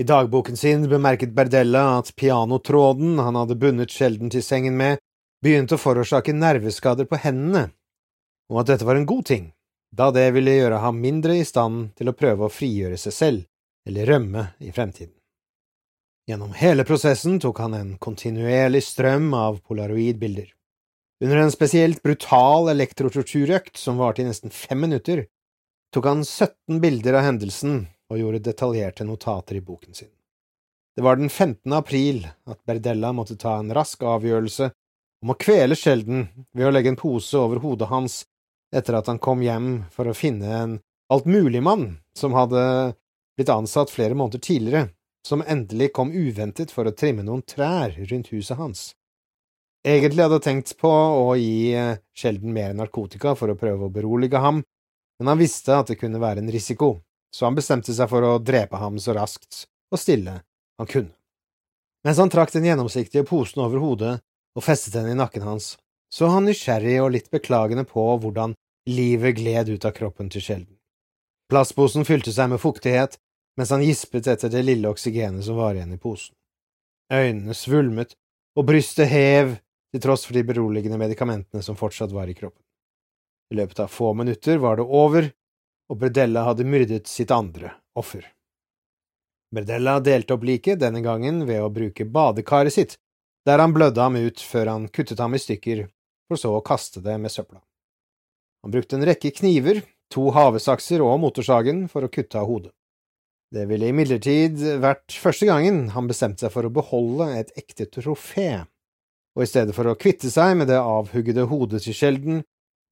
I 0.00 0.04
dagboken 0.08 0.56
sin 0.56 0.88
bemerket 0.88 1.34
Berdella 1.36 1.98
at 1.98 2.14
pianotråden 2.16 3.18
han 3.18 3.36
hadde 3.36 3.58
bundet 3.60 3.92
Sheldon 3.92 4.30
til 4.32 4.44
sengen 4.44 4.76
med, 4.76 5.02
begynte 5.44 5.76
å 5.76 5.82
forårsake 5.82 6.32
nerveskader 6.32 7.08
på 7.10 7.18
hendene, 7.20 7.66
og 8.48 8.62
at 8.62 8.72
dette 8.72 8.88
var 8.88 8.96
en 8.96 9.08
god 9.08 9.26
ting, 9.28 9.50
da 9.92 10.08
det 10.14 10.30
ville 10.32 10.54
gjøre 10.56 10.80
ham 10.80 11.00
mindre 11.02 11.36
i 11.36 11.44
stand 11.44 11.90
til 11.98 12.08
å 12.08 12.16
prøve 12.16 12.46
å 12.46 12.52
frigjøre 12.52 12.96
seg 13.00 13.16
selv 13.16 13.88
eller 13.88 14.08
rømme 14.08 14.46
i 14.62 14.72
fremtiden. 14.72 15.12
Gjennom 16.30 16.54
hele 16.56 16.86
prosessen 16.88 17.40
tok 17.42 17.58
han 17.60 17.74
en 17.74 17.94
kontinuerlig 18.00 18.84
strøm 18.86 19.32
av 19.34 19.58
polaroidbilder. 19.66 20.46
Under 21.22 21.36
en 21.42 21.52
spesielt 21.54 22.02
brutal 22.02 22.70
elektrotorturøkt 22.72 23.76
som 23.78 23.98
varte 24.00 24.22
i 24.22 24.26
nesten 24.26 24.54
fem 24.54 24.80
minutter, 24.86 25.26
tok 25.92 26.06
han 26.08 26.22
17 26.24 26.80
bilder 26.80 27.18
av 27.18 27.26
hendelsen 27.26 27.82
og 28.12 28.20
gjorde 28.20 28.42
detaljerte 28.44 29.06
notater 29.08 29.56
i 29.56 29.64
boken 29.64 29.96
sin. 29.96 30.12
Det 30.96 31.02
var 31.02 31.16
den 31.16 31.30
15. 31.30 31.72
april 31.72 32.26
at 32.44 32.60
Berdella 32.68 33.12
måtte 33.16 33.38
ta 33.40 33.56
en 33.58 33.72
rask 33.72 34.02
avgjørelse 34.04 34.68
om 35.24 35.32
å 35.32 35.38
kvele 35.40 35.76
Sheldon 35.78 36.26
ved 36.52 36.68
å 36.68 36.72
legge 36.74 36.92
en 36.92 37.00
pose 37.00 37.38
over 37.40 37.62
hodet 37.62 37.88
hans 37.88 38.22
etter 38.74 38.98
at 38.98 39.08
han 39.08 39.20
kom 39.22 39.40
hjem 39.44 39.84
for 39.92 40.08
å 40.08 40.16
finne 40.16 40.50
en 40.58 40.74
altmuligmann 41.12 41.86
som 42.16 42.36
hadde 42.36 42.62
blitt 43.36 43.52
ansatt 43.52 43.92
flere 43.92 44.16
måneder 44.16 44.42
tidligere, 44.44 44.90
som 45.24 45.44
endelig 45.46 45.92
kom 45.96 46.12
uventet 46.12 46.72
for 46.74 46.88
å 46.88 46.96
trimme 46.96 47.24
noen 47.24 47.44
trær 47.48 47.94
rundt 48.10 48.32
huset 48.32 48.58
hans. 48.58 48.90
Egentlig 49.82 50.24
hadde 50.24 50.38
jeg 50.38 50.46
tenkt 50.46 50.76
på 50.78 50.90
å 50.90 51.32
gi 51.40 51.72
Sheldon 52.14 52.52
mer 52.54 52.74
narkotika 52.76 53.32
for 53.38 53.50
å 53.50 53.58
prøve 53.58 53.88
å 53.88 53.92
berolige 53.92 54.42
ham, 54.42 54.60
men 55.18 55.30
han 55.30 55.40
visste 55.40 55.74
at 55.78 55.90
det 55.90 55.98
kunne 56.00 56.20
være 56.22 56.42
en 56.42 56.52
risiko, 56.52 56.96
så 57.34 57.48
han 57.48 57.56
bestemte 57.56 57.94
seg 57.96 58.10
for 58.10 58.24
å 58.26 58.38
drepe 58.38 58.78
ham 58.80 58.98
så 59.00 59.14
raskt 59.16 59.64
og 59.92 60.00
stille 60.00 60.38
han 60.78 60.88
kunne. 60.88 61.14
Mens 62.04 62.18
han 62.18 62.30
trakk 62.32 62.52
den 62.52 62.66
gjennomsiktige 62.66 63.24
posen 63.28 63.62
over 63.64 63.80
hodet 63.82 64.16
og 64.58 64.66
festet 64.66 64.96
den 64.96 65.12
i 65.12 65.18
nakken 65.18 65.44
hans, 65.46 65.76
så 66.12 66.28
han 66.28 66.44
nysgjerrig 66.48 66.98
og 67.00 67.12
litt 67.14 67.30
beklagende 67.32 67.86
på 67.88 68.04
hvordan 68.20 68.56
livet 68.90 69.38
gled 69.38 69.70
ut 69.72 69.84
av 69.88 69.94
kroppen 69.96 70.28
til 70.32 70.44
Sjelden. 70.44 70.76
Plastposen 71.48 72.04
fylte 72.08 72.32
seg 72.34 72.50
med 72.52 72.60
fuktighet 72.60 73.18
mens 73.58 73.72
han 73.72 73.84
gispet 73.84 74.28
etter 74.32 74.52
det 74.52 74.64
lille 74.64 74.88
oksygenet 74.88 75.44
som 75.44 75.58
var 75.60 75.76
igjen 75.76 75.92
i 75.92 76.00
posen. 76.00 76.34
Øynene 77.12 77.54
svulmet, 77.56 78.14
og 78.56 78.66
brystet 78.68 79.08
hev 79.12 79.56
til 79.92 80.00
tross 80.00 80.24
for 80.24 80.36
de 80.36 80.44
beroligende 80.48 80.98
medikamentene 81.00 81.62
som 81.64 81.76
fortsatt 81.76 82.12
var 82.12 82.28
i 82.28 82.36
kroppen. 82.36 82.60
I 83.52 83.58
løpet 83.60 83.82
av 83.84 83.92
få 83.92 84.14
minutter 84.16 84.60
var 84.60 84.80
det 84.80 84.86
over, 84.88 85.28
og 85.92 85.98
Bredella 86.00 86.46
hadde 86.46 86.64
myrdet 86.64 87.10
sitt 87.10 87.30
andre 87.34 87.74
offer. 88.00 88.24
Bredella 89.52 89.98
delte 90.00 90.38
opp 90.38 90.46
liket, 90.48 90.80
denne 90.80 91.02
gangen 91.04 91.42
ved 91.44 91.60
å 91.60 91.68
bruke 91.68 92.06
badekaret 92.08 92.72
sitt, 92.72 92.94
der 93.44 93.60
han 93.60 93.74
blødde 93.76 94.00
ham 94.00 94.16
ut 94.16 94.40
før 94.40 94.70
han 94.72 94.86
kuttet 94.88 95.20
ham 95.20 95.36
i 95.36 95.40
stykker, 95.42 95.84
for 96.30 96.40
så 96.40 96.54
å 96.56 96.62
kaste 96.64 97.02
det 97.04 97.18
med 97.20 97.34
søpla. 97.34 97.60
Han 98.64 98.72
brukte 98.72 98.96
en 98.96 99.04
rekke 99.04 99.34
kniver, 99.36 99.82
to 100.12 100.30
havesakser 100.32 101.04
og 101.04 101.18
motorsagen 101.20 101.84
for 101.92 102.06
å 102.06 102.12
kutte 102.12 102.40
av 102.40 102.48
hodet. 102.48 102.72
Det 103.52 103.66
ville 103.68 103.90
imidlertid 103.92 104.62
vært 104.80 105.12
første 105.20 105.44
gangen 105.44 105.90
han 105.92 106.08
bestemte 106.08 106.46
seg 106.46 106.54
for 106.54 106.64
å 106.64 106.72
beholde 106.72 107.28
et 107.36 107.52
ekte 107.60 107.84
trofé, 107.92 108.64
og 109.36 109.44
i 109.44 109.50
stedet 109.50 109.76
for 109.76 109.90
å 109.90 109.96
kvitte 109.98 110.32
seg 110.32 110.56
med 110.56 110.72
det 110.72 110.80
avhuggede 110.80 111.44
hodet 111.52 111.82
til 111.84 111.96
sjelden, 111.96 112.40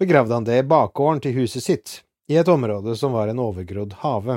begravde 0.00 0.36
han 0.36 0.44
det 0.44 0.60
i 0.60 0.68
bakgården 0.68 1.24
til 1.24 1.38
huset 1.40 1.64
sitt, 1.64 1.94
i 2.30 2.36
et 2.36 2.48
område 2.48 2.94
som 2.96 3.12
var 3.12 3.28
en 3.28 3.42
overgrodd 3.42 3.92
hage. 4.04 4.36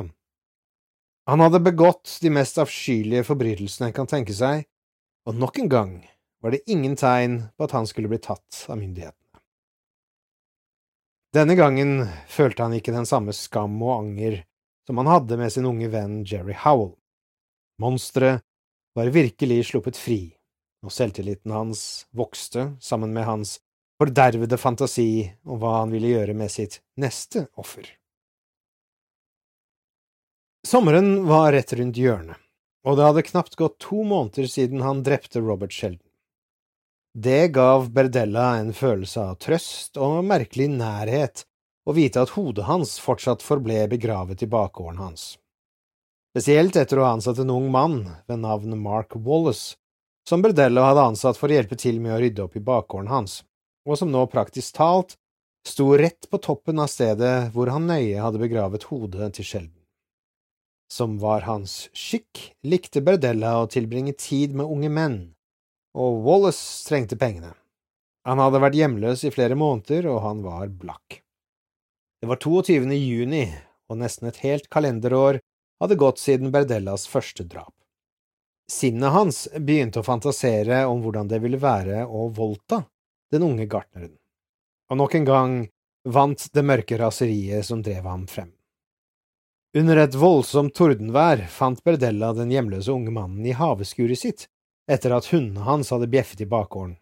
Han 1.30 1.40
hadde 1.40 1.60
begått 1.62 2.18
de 2.22 2.32
mest 2.34 2.58
avskyelige 2.58 3.24
forbrytelsene 3.28 3.92
en 3.92 3.96
kan 3.96 4.10
tenke 4.10 4.34
seg, 4.34 4.66
og 5.30 5.38
nok 5.38 5.60
en 5.62 5.70
gang 5.70 5.92
var 6.42 6.56
det 6.56 6.64
ingen 6.66 6.98
tegn 7.00 7.38
på 7.54 7.68
at 7.68 7.76
han 7.78 7.86
skulle 7.88 8.10
bli 8.12 8.18
tatt 8.20 8.66
av 8.66 8.80
myndighetene. 8.82 9.20
Denne 11.34 11.56
gangen 11.58 12.08
følte 12.30 12.66
han 12.66 12.74
ikke 12.78 12.94
den 12.94 13.08
samme 13.10 13.34
skam 13.34 13.78
og 13.82 13.94
anger 14.00 14.42
som 14.88 15.00
han 15.00 15.10
hadde 15.10 15.38
med 15.40 15.54
sin 15.54 15.70
unge 15.70 15.88
venn 15.94 16.24
Jerry 16.28 16.58
Howell. 16.66 16.96
Monsteret 17.82 18.42
var 18.98 19.14
virkelig 19.14 19.70
sluppet 19.70 19.98
fri, 19.98 20.20
og 20.84 20.92
selvtilliten 20.94 21.54
hans 21.54 22.08
vokste 22.14 22.72
sammen 22.82 23.14
med 23.16 23.30
hans 23.30 23.60
fordervede 24.04 24.58
fantasi 24.60 25.32
om 25.48 25.60
hva 25.62 25.78
han 25.80 25.92
ville 25.94 26.12
gjøre 26.12 26.36
med 26.36 26.52
sitt 26.52 26.82
neste 27.00 27.48
offer. 27.56 27.88
Sommeren 30.68 31.26
var 31.28 31.54
rett 31.56 31.74
rundt 31.76 32.00
hjørnet, 32.00 32.40
og 32.84 32.98
det 32.98 33.06
hadde 33.08 33.28
knapt 33.30 33.56
gått 33.60 33.80
to 33.84 34.04
måneder 34.08 34.48
siden 34.52 34.84
han 34.84 35.04
drepte 35.04 35.40
Robert 35.44 35.72
Sheldon. 35.76 36.04
Det 37.14 37.54
gav 37.54 37.92
Berdella 37.94 38.56
en 38.58 38.74
følelse 38.74 39.22
av 39.22 39.38
trøst 39.44 40.00
og 40.02 40.24
merkelig 40.26 40.68
nærhet 40.72 41.46
å 41.86 41.94
vite 41.94 42.24
at 42.24 42.34
hodet 42.34 42.66
hans 42.66 42.96
fortsatt 43.04 43.44
forble 43.46 43.86
begravet 43.92 44.42
i 44.44 44.50
bakgården 44.50 45.00
hans. 45.04 45.38
Spesielt 46.34 46.76
etter 46.80 47.00
å 47.00 47.06
ha 47.06 47.14
ansatt 47.14 47.40
en 47.44 47.54
ung 47.54 47.70
mann 47.72 48.00
ved 48.26 48.42
navn 48.42 48.74
Mark 48.82 49.14
Wallace, 49.14 49.76
som 50.28 50.42
Berdella 50.42 50.88
hadde 50.90 51.10
ansatt 51.12 51.38
for 51.38 51.52
å 51.52 51.60
hjelpe 51.60 51.78
til 51.78 52.00
med 52.02 52.16
å 52.16 52.22
rydde 52.24 52.48
opp 52.48 52.58
i 52.58 52.64
bakgården 52.64 53.12
hans, 53.12 53.44
og 53.88 54.00
som 54.00 54.12
nå 54.12 54.24
praktisk 54.32 54.78
talt 54.78 55.18
sto 55.68 55.94
rett 55.98 56.30
på 56.30 56.40
toppen 56.44 56.80
av 56.80 56.92
stedet 56.92 57.54
hvor 57.54 57.72
han 57.72 57.88
nøye 57.88 58.20
hadde 58.20 58.42
begravet 58.42 58.88
hodet 58.90 59.32
til 59.38 59.48
Sheldon. 59.48 59.80
Som 60.92 61.18
var 61.22 61.48
hans 61.48 61.88
skikk, 61.96 62.54
likte 62.62 63.02
Berdella 63.02 63.56
å 63.62 63.70
tilbringe 63.72 64.13
tid 64.20 64.54
med 64.54 64.70
unge 64.70 64.92
menn, 64.94 65.20
og 65.98 66.22
Wallace 66.25 66.84
trengte 66.88 67.18
pengene. 67.18 67.54
Han 68.28 68.40
hadde 68.40 68.62
vært 68.63 68.78
hjemløs 68.78 69.24
i 69.25 69.32
flere 69.34 69.56
måneder, 69.60 70.08
og 70.12 70.22
han 70.24 70.44
var 70.46 70.70
blakk. 70.70 71.20
Det 72.22 72.30
var 72.30 72.40
22. 72.40 72.86
juni, 72.96 73.48
og 73.90 74.00
nesten 74.00 74.30
et 74.30 74.40
helt 74.46 74.70
kalenderår 74.72 75.42
hadde 75.84 76.00
gått 76.00 76.22
siden 76.22 76.54
Berdellas 76.54 77.08
første 77.10 77.44
drap. 77.44 77.74
Sinnet 78.72 79.12
hans 79.12 79.44
begynte 79.58 80.00
å 80.00 80.08
fantasere 80.08 80.86
om 80.88 81.02
hvordan 81.04 81.28
det 81.32 81.42
ville 81.44 81.60
være 81.60 82.06
å 82.08 82.30
voldta 82.32 82.86
den 83.34 83.46
unge 83.46 83.68
gartneren, 83.70 84.13
og 84.90 85.00
nok 85.02 85.16
en 85.18 85.28
gang 85.28 85.56
vant 86.04 86.46
det 86.54 86.66
mørke 86.66 87.00
raseriet 87.00 87.66
som 87.66 87.82
drev 87.84 88.06
ham 88.08 88.28
frem. 88.30 88.52
Under 89.74 89.98
et 89.98 90.16
voldsomt 90.20 90.75
tordenvær 90.78 91.48
fant 91.50 91.82
Berdella 91.82 92.30
den 92.38 92.52
hjemløse 92.54 92.94
unge 92.94 93.13
mannen 93.16 93.46
i 93.46 93.56
haveskuret 93.58 94.22
sitt 94.22 94.46
etter 94.92 95.16
at 95.16 95.32
hundene 95.32 95.66
hans 95.66 95.90
hadde 95.90 96.12
bjeffet 96.12 96.44
i 96.46 96.50
bakgården. 96.50 96.98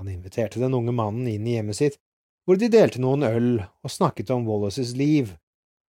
Han 0.00 0.10
inviterte 0.10 0.60
den 0.60 0.74
unge 0.74 0.92
mannen 0.96 1.28
inn 1.30 1.46
i 1.46 1.54
hjemmet 1.54 1.78
sitt, 1.78 2.00
hvor 2.44 2.58
de 2.58 2.68
delte 2.72 3.00
noen 3.02 3.22
øl 3.26 3.52
og 3.62 3.92
snakket 3.92 4.32
om 4.34 4.48
Wallaces 4.48 4.96
liv 4.98 5.36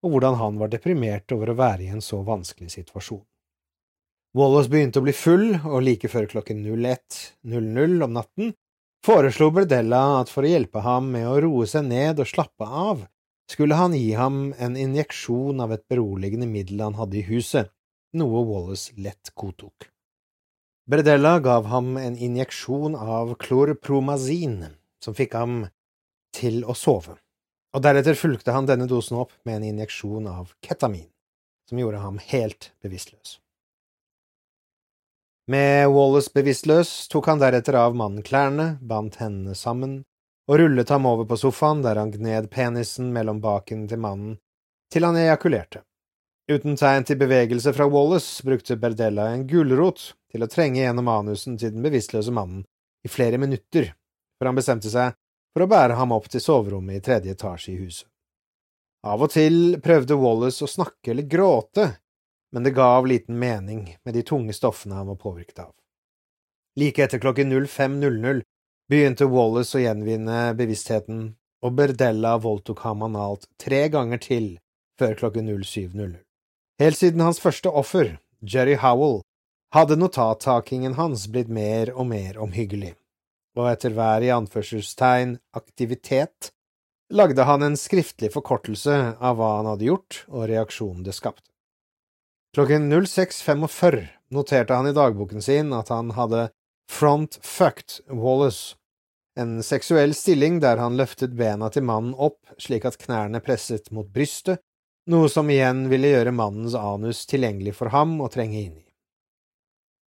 og 0.06 0.14
hvordan 0.14 0.38
han 0.40 0.62
var 0.62 0.70
deprimert 0.72 1.34
over 1.34 1.52
å 1.52 1.58
være 1.58 1.88
i 1.88 1.92
en 1.94 2.04
så 2.04 2.22
vanskelig 2.26 2.70
situasjon. 2.76 3.24
Wallace 4.38 4.70
begynte 4.70 5.02
å 5.02 5.06
bli 5.06 5.16
full, 5.16 5.48
og 5.66 5.82
like 5.82 6.10
før 6.12 6.28
klokken 6.30 6.62
01.00 6.68 8.04
om 8.06 8.14
natten 8.14 8.54
foreslo 9.08 9.54
Berdella 9.56 10.02
at 10.20 10.28
for 10.28 10.44
å 10.44 10.50
hjelpe 10.52 10.82
ham 10.84 11.06
med 11.14 11.30
å 11.30 11.38
roe 11.46 11.68
seg 11.70 11.86
ned 11.88 12.18
og 12.20 12.28
slappe 12.28 12.66
av, 12.68 13.06
skulle 13.48 13.78
han 13.80 13.94
gi 13.96 14.10
ham 14.20 14.50
en 14.60 14.76
injeksjon 14.76 15.64
av 15.64 15.72
et 15.72 15.86
beroligende 15.88 16.50
middel 16.50 16.84
han 16.84 16.98
hadde 17.00 17.22
i 17.22 17.24
huset, 17.30 17.70
noe 18.20 18.42
Wallace 18.50 18.92
lett 19.00 19.32
godtok. 19.32 19.88
Bredella 20.92 21.38
gav 21.40 21.72
ham 21.72 21.96
en 22.02 22.20
injeksjon 22.20 23.00
av 23.00 23.32
klorpromazin, 23.40 24.60
som 25.00 25.16
fikk 25.16 25.40
ham 25.40 25.58
til 26.36 26.66
å 26.68 26.76
sove, 26.76 27.16
og 27.72 27.88
deretter 27.88 28.20
fulgte 28.20 28.56
han 28.56 28.68
denne 28.68 28.90
dosen 28.92 29.22
opp 29.24 29.32
med 29.48 29.62
en 29.62 29.70
injeksjon 29.72 30.28
av 30.28 30.52
ketamin, 30.60 31.08
som 31.70 31.80
gjorde 31.80 32.04
ham 32.04 32.20
helt 32.28 32.74
bevisstløs. 32.84 33.38
Med 35.48 35.88
Wallace 35.88 36.32
bevisstløs 36.36 37.08
tok 37.08 37.30
han 37.32 37.40
deretter 37.40 37.78
av 37.80 37.96
mannen 37.96 38.24
klærne, 38.24 38.74
bandt 38.84 39.22
hendene 39.22 39.56
sammen 39.56 40.02
og 40.48 40.60
rullet 40.60 40.90
ham 40.92 41.06
over 41.08 41.28
på 41.28 41.38
sofaen, 41.40 41.80
der 41.84 41.96
han 42.00 42.12
gned 42.12 42.50
penisen 42.52 43.14
mellom 43.16 43.40
baken 43.44 43.86
til 43.88 44.02
mannen 44.04 44.34
til 44.92 45.08
han 45.08 45.16
ejakulerte. 45.20 45.84
Uten 46.52 46.76
tegn 46.80 47.08
til 47.08 47.20
bevegelse 47.20 47.72
fra 47.76 47.88
Wallace 47.92 48.44
brukte 48.44 48.76
Berdella 48.80 49.30
en 49.34 49.46
gulrot 49.48 50.14
til 50.32 50.44
å 50.44 50.50
trenge 50.52 50.80
gjennom 50.80 51.08
anusen 51.12 51.56
til 51.60 51.74
den 51.76 51.84
bevisstløse 51.84 52.32
mannen 52.32 52.66
i 53.04 53.12
flere 53.12 53.40
minutter, 53.40 53.94
før 54.40 54.52
han 54.52 54.60
bestemte 54.60 54.92
seg 54.92 55.16
for 55.56 55.64
å 55.64 55.70
bære 55.72 55.96
ham 56.00 56.16
opp 56.16 56.28
til 56.32 56.44
soverommet 56.44 57.00
i 57.00 57.04
tredje 57.04 57.36
etasje 57.36 57.74
i 57.74 57.80
huset. 57.82 58.08
Av 59.08 59.24
og 59.24 59.32
til 59.32 59.78
prøvde 59.84 60.20
Wallace 60.20 60.64
å 60.64 60.72
snakke 60.72 61.12
eller 61.14 61.28
gråte, 61.28 61.90
men 62.52 62.64
det 62.64 62.76
gav 62.78 63.08
liten 63.08 63.40
mening 63.40 63.98
med 64.04 64.14
de 64.14 64.24
tunge 64.24 64.54
stoffene 64.54 64.96
han 64.96 65.08
var 65.08 65.16
påvirket 65.16 65.60
av. 65.60 65.74
Like 66.78 67.04
etter 67.04 67.20
klokken 67.20 67.54
05.00 67.54 68.44
begynte 68.90 69.26
Wallace 69.26 69.78
å 69.78 69.82
gjenvinne 69.82 70.54
bevisstheten, 70.56 71.34
og 71.66 71.74
Berdella 71.74 72.36
voldtok 72.38 72.84
ham 72.86 73.04
analt 73.08 73.48
tre 73.60 73.88
ganger 73.90 74.22
til 74.22 74.52
før 75.00 75.18
klokken 75.18 75.50
07.00. 75.50 76.20
Helt 76.80 76.98
siden 76.98 77.24
hans 77.26 77.42
første 77.42 77.70
offer, 77.70 78.18
Jerry 78.42 78.78
Howell, 78.78 79.24
hadde 79.74 79.98
notattakingen 79.98 80.96
hans 81.00 81.26
blitt 81.34 81.50
mer 81.50 81.92
og 81.96 82.08
mer 82.12 82.38
omhyggelig, 82.40 82.94
og 83.58 83.72
etter 83.72 83.96
hver 83.98 84.24
i 84.24 84.32
anførselstegn 84.32 85.36
aktivitet 85.58 86.52
lagde 87.10 87.44
han 87.50 87.66
en 87.66 87.78
skriftlig 87.80 88.32
forkortelse 88.34 88.96
av 89.18 89.40
hva 89.40 89.58
han 89.58 89.70
hadde 89.74 89.90
gjort 89.90 90.24
og 90.30 90.48
reaksjonen 90.52 91.04
det 91.08 91.16
skapte. 91.18 91.50
Klokken 92.56 92.94
06.45 92.94 94.08
noterte 94.30 94.74
han 94.74 94.88
i 94.88 94.96
dagboken 94.96 95.42
sin 95.42 95.74
at 95.74 95.90
han 95.94 96.12
hadde 96.18 96.50
front-fucked 96.92 98.00
Wallace, 98.10 98.76
en 99.38 99.64
seksuell 99.64 100.16
stilling 100.16 100.60
der 100.64 100.80
han 100.82 100.98
løftet 100.98 101.36
bena 101.38 101.70
til 101.70 101.86
mannen 101.86 102.16
opp 102.16 102.40
slik 102.62 102.88
at 102.88 102.98
knærne 103.02 103.42
presset 103.44 103.92
mot 103.94 104.08
brystet, 104.14 104.64
noe 105.08 105.30
som 105.32 105.50
igjen 105.52 105.86
ville 105.92 106.10
gjøre 106.12 106.34
mannens 106.36 106.76
anus 106.76 107.26
tilgjengelig 107.30 107.76
for 107.78 107.94
ham 107.94 108.18
å 108.24 108.32
trenge 108.34 108.58
inn 108.60 108.80
i. 108.80 108.86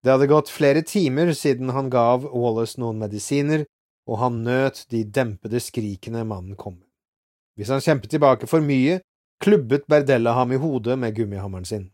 Det 0.04 0.16
hadde 0.16 0.32
gått 0.32 0.52
flere 0.52 0.82
timer 0.88 1.34
siden 1.36 1.72
han 1.76 1.92
gav 1.92 2.26
Wallace 2.32 2.80
noen 2.80 3.00
medisiner, 3.04 3.66
og 4.10 4.20
han 4.24 4.42
nøt 4.44 4.86
de 4.90 5.04
dempede 5.04 5.60
skrikene 5.62 6.24
mannen 6.26 6.58
kom 6.58 6.80
med. 6.80 6.88
Hvis 7.60 7.70
han 7.70 7.84
kjempet 7.84 8.16
tilbake 8.16 8.48
for 8.48 8.64
mye, 8.64 9.02
klubbet 9.44 9.86
Berdella 9.92 10.34
ham 10.40 10.56
i 10.56 10.60
hodet 10.60 10.96
med 11.00 11.16
gummihammeren 11.16 11.68
sin. 11.68 11.90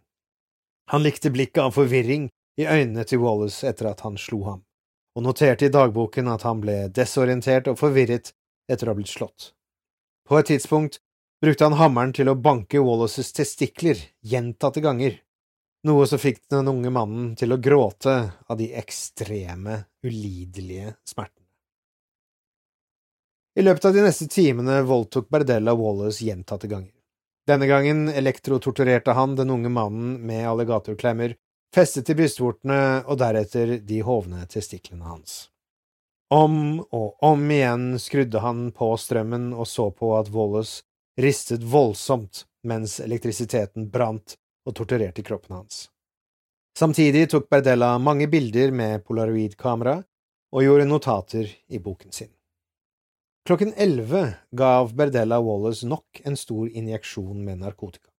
Han 0.93 1.03
likte 1.03 1.31
blikket 1.33 1.63
av 1.63 1.75
forvirring 1.75 2.29
i 2.61 2.67
øynene 2.67 3.03
til 3.07 3.23
Wallace 3.23 3.67
etter 3.67 3.89
at 3.89 4.05
han 4.05 4.17
slo 4.21 4.43
ham 4.45 4.63
og 5.15 5.23
noterte 5.23 5.67
i 5.67 5.71
dagboken 5.71 6.27
at 6.27 6.43
han 6.43 6.61
ble 6.63 6.75
desorientert 6.93 7.69
og 7.71 7.79
forvirret 7.79 8.33
etter 8.71 8.87
å 8.87 8.93
ha 8.93 8.97
blitt 8.97 9.13
slått. 9.13 9.51
På 10.27 10.39
et 10.39 10.49
tidspunkt 10.51 10.99
brukte 11.43 11.67
han 11.67 11.77
hammeren 11.79 12.13
til 12.15 12.29
å 12.31 12.35
banke 12.35 12.81
Wallaces 12.83 13.31
testikler 13.35 13.99
gjentatte 14.25 14.83
ganger, 14.83 15.21
noe 15.87 16.07
som 16.09 16.19
fikk 16.19 16.41
den 16.51 16.67
unge 16.67 16.91
mannen 16.91 17.33
til 17.39 17.53
å 17.53 17.61
gråte 17.61 18.15
av 18.49 18.59
de 18.59 18.71
ekstreme, 18.75 19.83
ulidelige 20.03 20.95
smertene. 21.07 21.43
I 23.55 23.63
løpet 23.63 23.85
av 23.87 23.95
de 23.95 24.03
neste 24.03 24.27
timene 24.27 24.81
voldtok 24.83 25.29
Berdella 25.31 25.77
Wallace 25.79 26.25
gjentatte 26.25 26.67
ganger. 26.67 26.94
Denne 27.45 27.67
gangen 27.69 28.07
elektrotorturerte 28.09 29.13
han 29.13 29.35
den 29.35 29.49
unge 29.53 29.69
mannen 29.69 30.15
med 30.25 30.47
alligatorklemmer 30.49 31.35
festet 31.75 32.07
til 32.07 32.17
brystvortene 32.17 32.79
og 33.05 33.19
deretter 33.21 33.77
de 33.85 33.99
hovne 34.05 34.47
testiklene 34.49 35.05
hans. 35.05 35.35
Om 36.33 36.79
og 36.89 37.21
om 37.23 37.43
igjen 37.53 37.99
skrudde 38.01 38.41
han 38.41 38.71
på 38.73 38.89
strømmen 38.97 39.51
og 39.53 39.67
så 39.69 39.91
på 39.93 40.15
at 40.17 40.31
Wallace 40.33 40.81
ristet 41.21 41.63
voldsomt 41.63 42.45
mens 42.65 42.97
elektrisiteten 42.99 43.91
brant 43.93 44.33
og 44.65 44.73
torturerte 44.79 45.21
kroppen 45.23 45.59
hans. 45.59 45.85
Samtidig 46.75 47.27
tok 47.29 47.45
Berdella 47.49 47.93
mange 48.01 48.27
bilder 48.27 48.73
med 48.73 49.05
polaroidkamera 49.05 49.99
og 50.55 50.65
gjorde 50.65 50.89
notater 50.89 51.53
i 51.69 51.79
boken 51.79 52.11
sin. 52.11 52.33
Klokken 53.45 53.73
elleve 53.77 54.25
gav 54.57 54.95
Berdella 54.97 55.39
Wallace 55.39 55.85
nok 55.87 56.21
en 56.25 56.37
stor 56.37 56.69
injeksjon 56.69 57.45
med 57.45 57.61
narkotika 57.61 58.09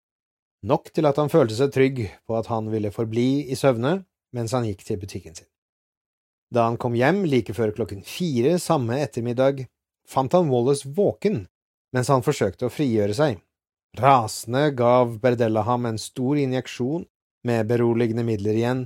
nok 0.66 0.90
til 0.94 1.06
at 1.08 1.18
han 1.20 1.30
følte 1.32 1.56
seg 1.58 1.72
trygg 1.74 2.00
på 2.26 2.36
at 2.38 2.48
han 2.50 2.70
ville 2.72 2.92
forbli 2.94 3.46
i 3.50 3.58
søvne 3.58 4.00
mens 4.36 4.54
han 4.56 4.66
gikk 4.66 4.82
til 4.86 5.00
butikken 5.00 5.36
sin. 5.36 5.48
Da 6.52 6.66
han 6.68 6.78
kom 6.80 6.96
hjem 6.98 7.24
like 7.26 7.54
før 7.56 7.72
klokken 7.74 8.04
fire 8.06 8.56
samme 8.62 8.98
ettermiddag, 9.02 9.64
fant 10.06 10.34
han 10.36 10.50
Wallace 10.52 10.88
våken 10.96 11.46
mens 11.94 12.10
han 12.12 12.24
forsøkte 12.26 12.68
å 12.68 12.72
frigjøre 12.72 13.16
seg. 13.16 13.40
Rasende 13.96 14.68
gav 14.76 15.16
Berdella 15.22 15.64
ham 15.66 15.86
en 15.88 15.98
stor 15.98 16.36
injeksjon 16.38 17.06
med 17.46 17.68
beroligende 17.70 18.26
midler 18.26 18.58
igjen, 18.58 18.82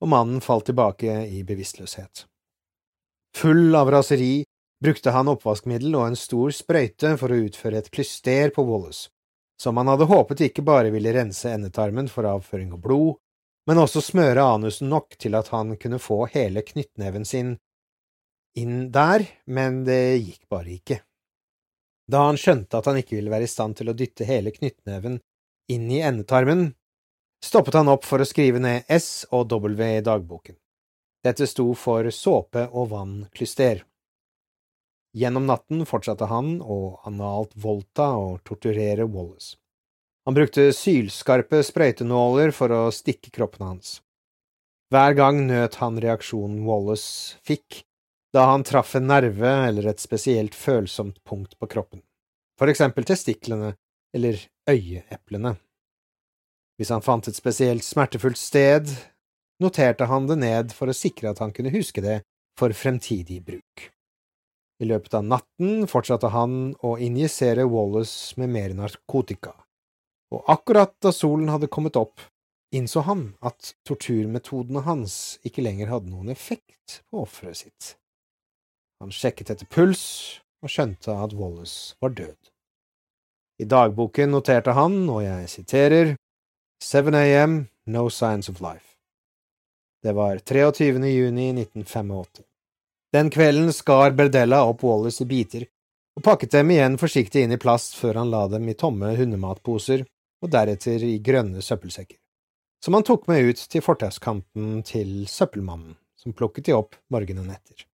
og 0.00 0.10
mannen 0.10 0.40
falt 0.44 0.68
tilbake 0.70 1.24
i 1.28 1.42
bevisstløshet. 1.46 2.24
Full 3.36 3.74
av 3.76 3.90
raseri 3.92 4.44
brukte 4.84 5.14
han 5.14 5.30
oppvaskmiddel 5.32 5.94
og 5.96 6.10
en 6.10 6.18
stor 6.18 6.52
sprøyte 6.52 7.14
for 7.20 7.32
å 7.32 7.40
utføre 7.46 7.80
et 7.80 7.90
klyster 7.94 8.50
på 8.52 8.66
Wallace, 8.68 9.08
som 9.60 9.78
han 9.80 9.88
hadde 9.88 10.10
håpet 10.10 10.42
ikke 10.50 10.64
bare 10.66 10.92
ville 10.92 11.14
rense 11.16 11.48
endetarmen 11.48 12.10
for 12.12 12.28
avføring 12.28 12.74
og 12.76 12.82
blod, 12.84 13.14
men 13.64 13.80
også 13.80 14.02
smøre 14.04 14.44
anusen 14.44 14.90
nok 14.92 15.16
til 15.16 15.38
at 15.38 15.48
han 15.54 15.72
kunne 15.80 16.00
få 16.02 16.26
hele 16.34 16.60
knyttneven 16.66 17.24
sin 17.24 17.54
inn 18.60 18.90
der, 18.92 19.24
men 19.48 19.82
det 19.88 20.20
gikk 20.20 20.42
bare 20.52 20.74
ikke. 20.76 21.00
Da 22.04 22.26
han 22.26 22.36
skjønte 22.36 22.76
at 22.76 22.90
han 22.90 23.00
ikke 23.00 23.16
ville 23.16 23.32
være 23.32 23.48
i 23.48 23.50
stand 23.54 23.78
til 23.78 23.88
å 23.88 23.96
dytte 23.96 24.28
hele 24.28 24.52
knyttneven 24.52 25.16
inn 25.72 25.88
i 25.88 26.02
endetarmen, 26.04 26.74
stoppet 27.40 27.80
han 27.80 27.88
opp 27.88 28.04
for 28.04 28.20
å 28.20 28.28
skrive 28.28 28.60
ned 28.60 28.84
S 28.92 29.24
og 29.32 29.48
W 29.48 29.80
i 29.88 30.04
dagboken. 30.04 30.58
Dette 31.24 31.48
sto 31.48 31.70
for 31.72 32.04
såpe 32.12 32.68
og 32.68 32.92
vann 32.92 33.16
klyster. 33.32 33.80
Gjennom 35.14 35.46
natten 35.46 35.84
fortsatte 35.86 36.26
han 36.26 36.56
å 36.60 36.98
analt 37.06 37.52
voldta 37.54 38.08
og 38.18 38.40
torturere 38.48 39.06
Wallace. 39.06 39.54
Han 40.26 40.34
brukte 40.34 40.72
sylskarpe 40.74 41.60
sprøytenåler 41.62 42.50
for 42.56 42.72
å 42.74 42.80
stikke 42.94 43.30
kroppen 43.30 43.66
hans. 43.68 44.00
Hver 44.90 45.14
gang 45.14 45.44
nøt 45.46 45.78
han 45.78 46.00
reaksjonen 46.02 46.64
Wallace 46.66 47.38
fikk 47.46 47.84
da 48.34 48.48
han 48.50 48.66
traff 48.66 48.96
en 48.98 49.06
nerve 49.06 49.52
eller 49.68 49.86
et 49.92 50.02
spesielt 50.02 50.56
følsomt 50.58 51.20
punkt 51.28 51.54
på 51.60 51.70
kroppen, 51.70 52.02
for 52.58 52.72
eksempel 52.72 53.06
testiklene 53.06 53.76
eller 54.14 54.40
øyeeplene. 54.70 55.54
Hvis 56.74 56.90
han 56.90 57.04
fant 57.06 57.28
et 57.30 57.38
spesielt 57.38 57.86
smertefullt 57.86 58.40
sted, 58.40 58.90
noterte 59.62 60.08
han 60.10 60.26
det 60.26 60.40
ned 60.42 60.74
for 60.74 60.90
å 60.90 60.96
sikre 60.96 61.30
at 61.30 61.42
han 61.42 61.54
kunne 61.54 61.70
huske 61.74 62.02
det 62.02 62.24
for 62.58 62.74
fremtidig 62.74 63.38
bruk. 63.46 63.93
I 64.84 64.86
løpet 64.86 65.14
av 65.16 65.24
natten 65.24 65.86
fortsatte 65.88 66.28
han 66.34 66.74
å 66.84 66.96
injisere 67.00 67.64
Wallace 67.64 68.36
med 68.36 68.50
mer 68.52 68.74
narkotika, 68.76 69.54
og 70.28 70.50
akkurat 70.52 70.92
da 71.00 71.12
solen 71.14 71.48
hadde 71.48 71.70
kommet 71.72 71.96
opp, 71.96 72.20
innså 72.74 73.06
han 73.08 73.22
at 73.40 73.70
torturmetodene 73.88 74.82
hans 74.84 75.38
ikke 75.46 75.64
lenger 75.64 75.88
hadde 75.88 76.12
noen 76.12 76.28
effekt 76.34 76.98
på 77.08 77.22
offeret 77.22 77.62
sitt. 77.62 77.94
Han 79.00 79.14
sjekket 79.14 79.54
etter 79.54 79.70
puls 79.72 80.04
og 80.60 80.72
skjønte 80.74 81.16
at 81.16 81.32
Wallace 81.38 81.96
var 82.04 82.12
død. 82.20 82.36
I 83.64 83.64
dagboken 83.70 84.34
noterte 84.34 84.74
han, 84.76 85.04
og 85.08 85.22
jeg 85.24 85.48
siterer, 85.48 86.16
7 86.82 87.14
a.m., 87.14 87.62
no 87.86 88.10
signs 88.12 88.50
of 88.52 88.60
life. 88.60 88.98
Det 90.04 90.12
var 90.12 90.42
23. 90.44 90.98
juni 91.08 91.52
1985. 91.54 92.53
Den 93.14 93.30
kvelden 93.30 93.72
skar 93.72 94.10
Berdella 94.10 94.64
opp 94.66 94.82
Wallace 94.82 95.22
i 95.22 95.26
biter 95.30 95.68
og 96.18 96.24
pakket 96.26 96.56
dem 96.56 96.72
igjen 96.74 96.96
forsiktig 96.98 97.44
inn 97.44 97.54
i 97.54 97.60
plast 97.62 97.94
før 97.98 98.18
han 98.20 98.30
la 98.32 98.44
dem 98.50 98.66
i 98.70 98.74
tomme 98.78 99.12
hundematposer 99.14 100.02
og 100.42 100.50
deretter 100.50 101.02
i 101.06 101.20
grønne 101.22 101.62
søppelsekker, 101.62 102.18
som 102.82 102.98
han 102.98 103.06
tok 103.06 103.28
med 103.30 103.50
ut 103.50 103.62
til 103.70 103.82
fortauskanten 103.86 104.82
til 104.86 105.24
søppelmannen, 105.30 105.94
som 106.18 106.34
plukket 106.34 106.66
de 106.66 106.74
opp 106.74 106.98
morgenen 107.14 107.54
etter. 107.54 107.86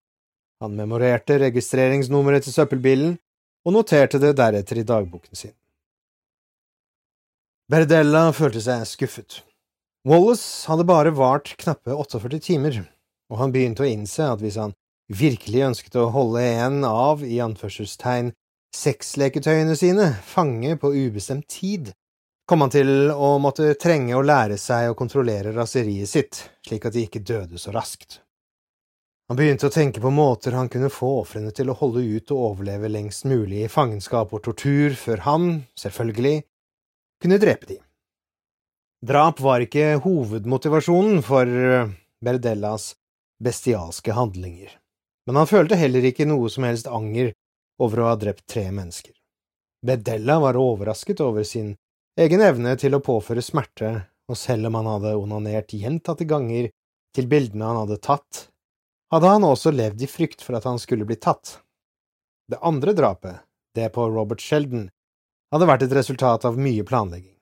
Han 0.63 0.79
memorerte 0.79 1.39
registreringsnummeret 1.43 2.47
til 2.47 2.55
søppelbilen 2.55 3.19
og 3.67 3.75
noterte 3.75 4.23
det 4.23 4.35
deretter 4.39 4.79
i 4.79 4.87
dagboken 4.87 5.35
sin. 5.35 5.55
Berdella 7.69 8.29
følte 8.33 8.63
seg 8.65 8.87
skuffet. 8.89 9.43
Wallace 10.09 10.71
hadde 10.71 10.87
bare 10.89 11.11
vart 11.15 11.57
knappe 11.61 11.93
48 11.93 12.39
timer, 12.41 12.85
og 13.29 13.43
han 13.43 13.53
begynte 13.53 13.85
å 13.85 13.91
innse 13.91 14.25
at 14.25 14.41
hvis 14.43 14.57
han 14.63 14.79
virkelig 15.09 15.65
ønsket 15.71 15.97
å 15.97 16.11
holde 16.15 16.43
en 16.45 16.85
av, 16.85 17.25
i 17.25 17.41
anførselstegn, 17.45 18.33
sexleketøyene 18.77 19.77
sine 19.79 20.13
fange 20.25 20.77
på 20.81 20.93
ubestemt 20.95 21.49
tid, 21.49 21.93
kom 22.49 22.65
han 22.65 22.73
til 22.73 23.11
å 23.13 23.35
måtte 23.43 23.75
trenge 23.81 24.17
å 24.17 24.25
lære 24.25 24.57
seg 24.61 24.91
å 24.91 24.97
kontrollere 24.97 25.53
raseriet 25.57 26.09
sitt, 26.09 26.41
slik 26.65 26.87
at 26.89 26.97
de 26.97 27.05
ikke 27.09 27.25
døde 27.25 27.61
så 27.61 27.73
raskt. 27.75 28.21
Han 29.29 29.37
begynte 29.37 29.69
å 29.69 29.73
tenke 29.73 30.01
på 30.01 30.09
måter 30.09 30.55
han 30.57 30.71
kunne 30.73 30.89
få 30.89 31.19
ofrene 31.21 31.51
til 31.53 31.69
å 31.69 31.77
holde 31.77 32.01
ut 32.01 32.31
og 32.33 32.45
overleve 32.53 32.89
lengst 32.89 33.27
mulig 33.29 33.67
i 33.67 33.73
fangenskap 33.73 34.33
og 34.33 34.41
tortur, 34.47 34.97
før 34.97 35.25
han, 35.27 35.51
selvfølgelig, 35.77 36.41
kunne 37.21 37.41
drepe 37.43 37.69
de. 37.69 37.77
Drap 39.05 39.43
var 39.45 39.63
ikke 39.63 39.99
hovedmotivasjonen 40.03 41.21
for 41.27 41.45
eh, 41.47 41.93
Berdellas 42.25 42.95
bestialske 43.45 44.17
handlinger, 44.17 44.73
men 45.29 45.37
han 45.37 45.49
følte 45.51 45.77
heller 45.77 46.07
ikke 46.09 46.25
noe 46.25 46.49
som 46.49 46.65
helst 46.65 46.87
anger 46.89 47.35
over 47.85 48.01
å 48.01 48.07
ha 48.09 48.17
drept 48.17 48.47
tre 48.49 48.71
mennesker. 48.73 49.13
Bedella 49.85 50.39
var 50.41 50.57
overrasket 50.57 51.21
over 51.21 51.45
sin 51.45 51.75
egen 52.19 52.41
evne 52.41 52.73
til 52.81 52.97
å 52.97 53.03
påføre 53.05 53.45
smerte, 53.45 53.91
og 54.25 54.41
selv 54.41 54.71
om 54.71 54.79
han 54.81 54.89
hadde 54.89 55.13
onanert 55.21 55.75
gjentatte 55.77 56.25
ganger 56.29 56.71
til 57.15 57.29
bildene 57.29 57.69
han 57.69 57.83
hadde 57.83 58.01
tatt, 58.09 58.49
hadde 59.13 59.35
han 59.35 59.45
også 59.45 59.75
levd 59.77 60.03
i 60.03 60.09
frykt 60.09 60.41
for 60.45 60.57
at 60.57 60.65
han 60.69 60.81
skulle 60.81 61.05
bli 61.05 61.21
tatt. 61.21 61.59
Det 62.49 62.63
andre 62.65 62.97
drapet, 62.97 63.45
det 63.77 63.93
på 63.93 64.09
Robert 64.09 64.41
Sheldon, 64.41 64.89
hadde 65.53 65.69
vært 65.69 65.85
et 65.85 65.97
resultat 66.01 66.49
av 66.49 66.57
mye 66.57 66.89
planlegging. 66.89 67.37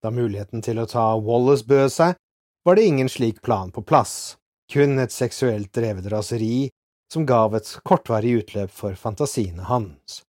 Da 0.00 0.08
muligheten 0.08 0.64
til 0.64 0.80
å 0.80 0.88
ta 0.88 1.10
Wallace 1.20 1.68
bød 1.68 1.92
seg, 1.92 2.16
var 2.64 2.76
det 2.76 2.88
ingen 2.88 3.12
slik 3.12 3.44
plan 3.44 3.68
på 3.72 3.84
plass, 3.84 4.38
kun 4.72 4.96
et 5.04 5.12
seksuelt 5.12 5.68
drevet 5.76 6.08
raseri 6.08 6.70
som 7.12 7.26
gav 7.26 7.54
et 7.58 7.70
kortvarig 7.84 8.36
utløp 8.42 8.70
for 8.70 8.94
fantasiene 8.94 9.66
hans, 9.66 10.22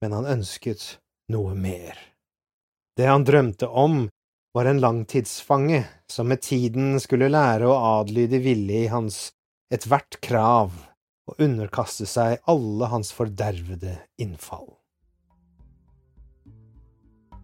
men 0.00 0.16
han 0.16 0.28
ønsket 0.38 0.96
noe 1.32 1.54
mer. 1.54 1.98
Det 2.96 3.08
han 3.08 3.24
drømte 3.24 3.68
om, 3.68 4.06
var 4.52 4.68
en 4.68 4.80
langtidsfange 4.80 5.84
som 6.12 6.28
med 6.28 6.42
tiden 6.44 6.98
skulle 7.00 7.30
lære 7.32 7.68
å 7.68 7.76
adlyde 8.00 8.42
villig 8.44 8.84
hans 8.92 9.30
ethvert 9.72 10.18
krav 10.20 10.74
og 11.30 11.40
underkaste 11.40 12.04
seg 12.08 12.42
alle 12.50 12.90
hans 12.92 13.12
fordervede 13.16 13.94
innfall. 14.20 14.68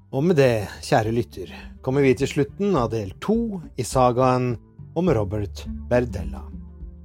Og 0.08 0.24
med 0.24 0.38
det, 0.40 0.68
kjære 0.84 1.12
lytter, 1.12 1.52
kommer 1.84 2.04
vi 2.04 2.14
til 2.16 2.28
slutten 2.28 2.76
av 2.80 2.90
del 2.92 3.12
to 3.24 3.60
i 3.76 3.84
sagaen 3.84 4.54
om 4.96 5.10
Robert 5.12 5.64
Berdella. 5.88 6.42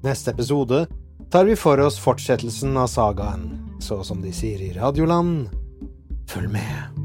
Neste 0.03 0.31
episode 0.31 0.85
tar 1.33 1.45
vi 1.45 1.55
for 1.55 1.79
oss 1.79 1.95
fortsettelsen 1.99 2.77
av 2.77 2.87
sagaen, 2.87 3.47
så 3.81 4.03
som 4.05 4.19
de 4.21 4.29
sier 4.29 4.59
i 4.61 4.67
Radioland, 4.75 5.47
følg 6.29 6.51
med. 6.53 7.02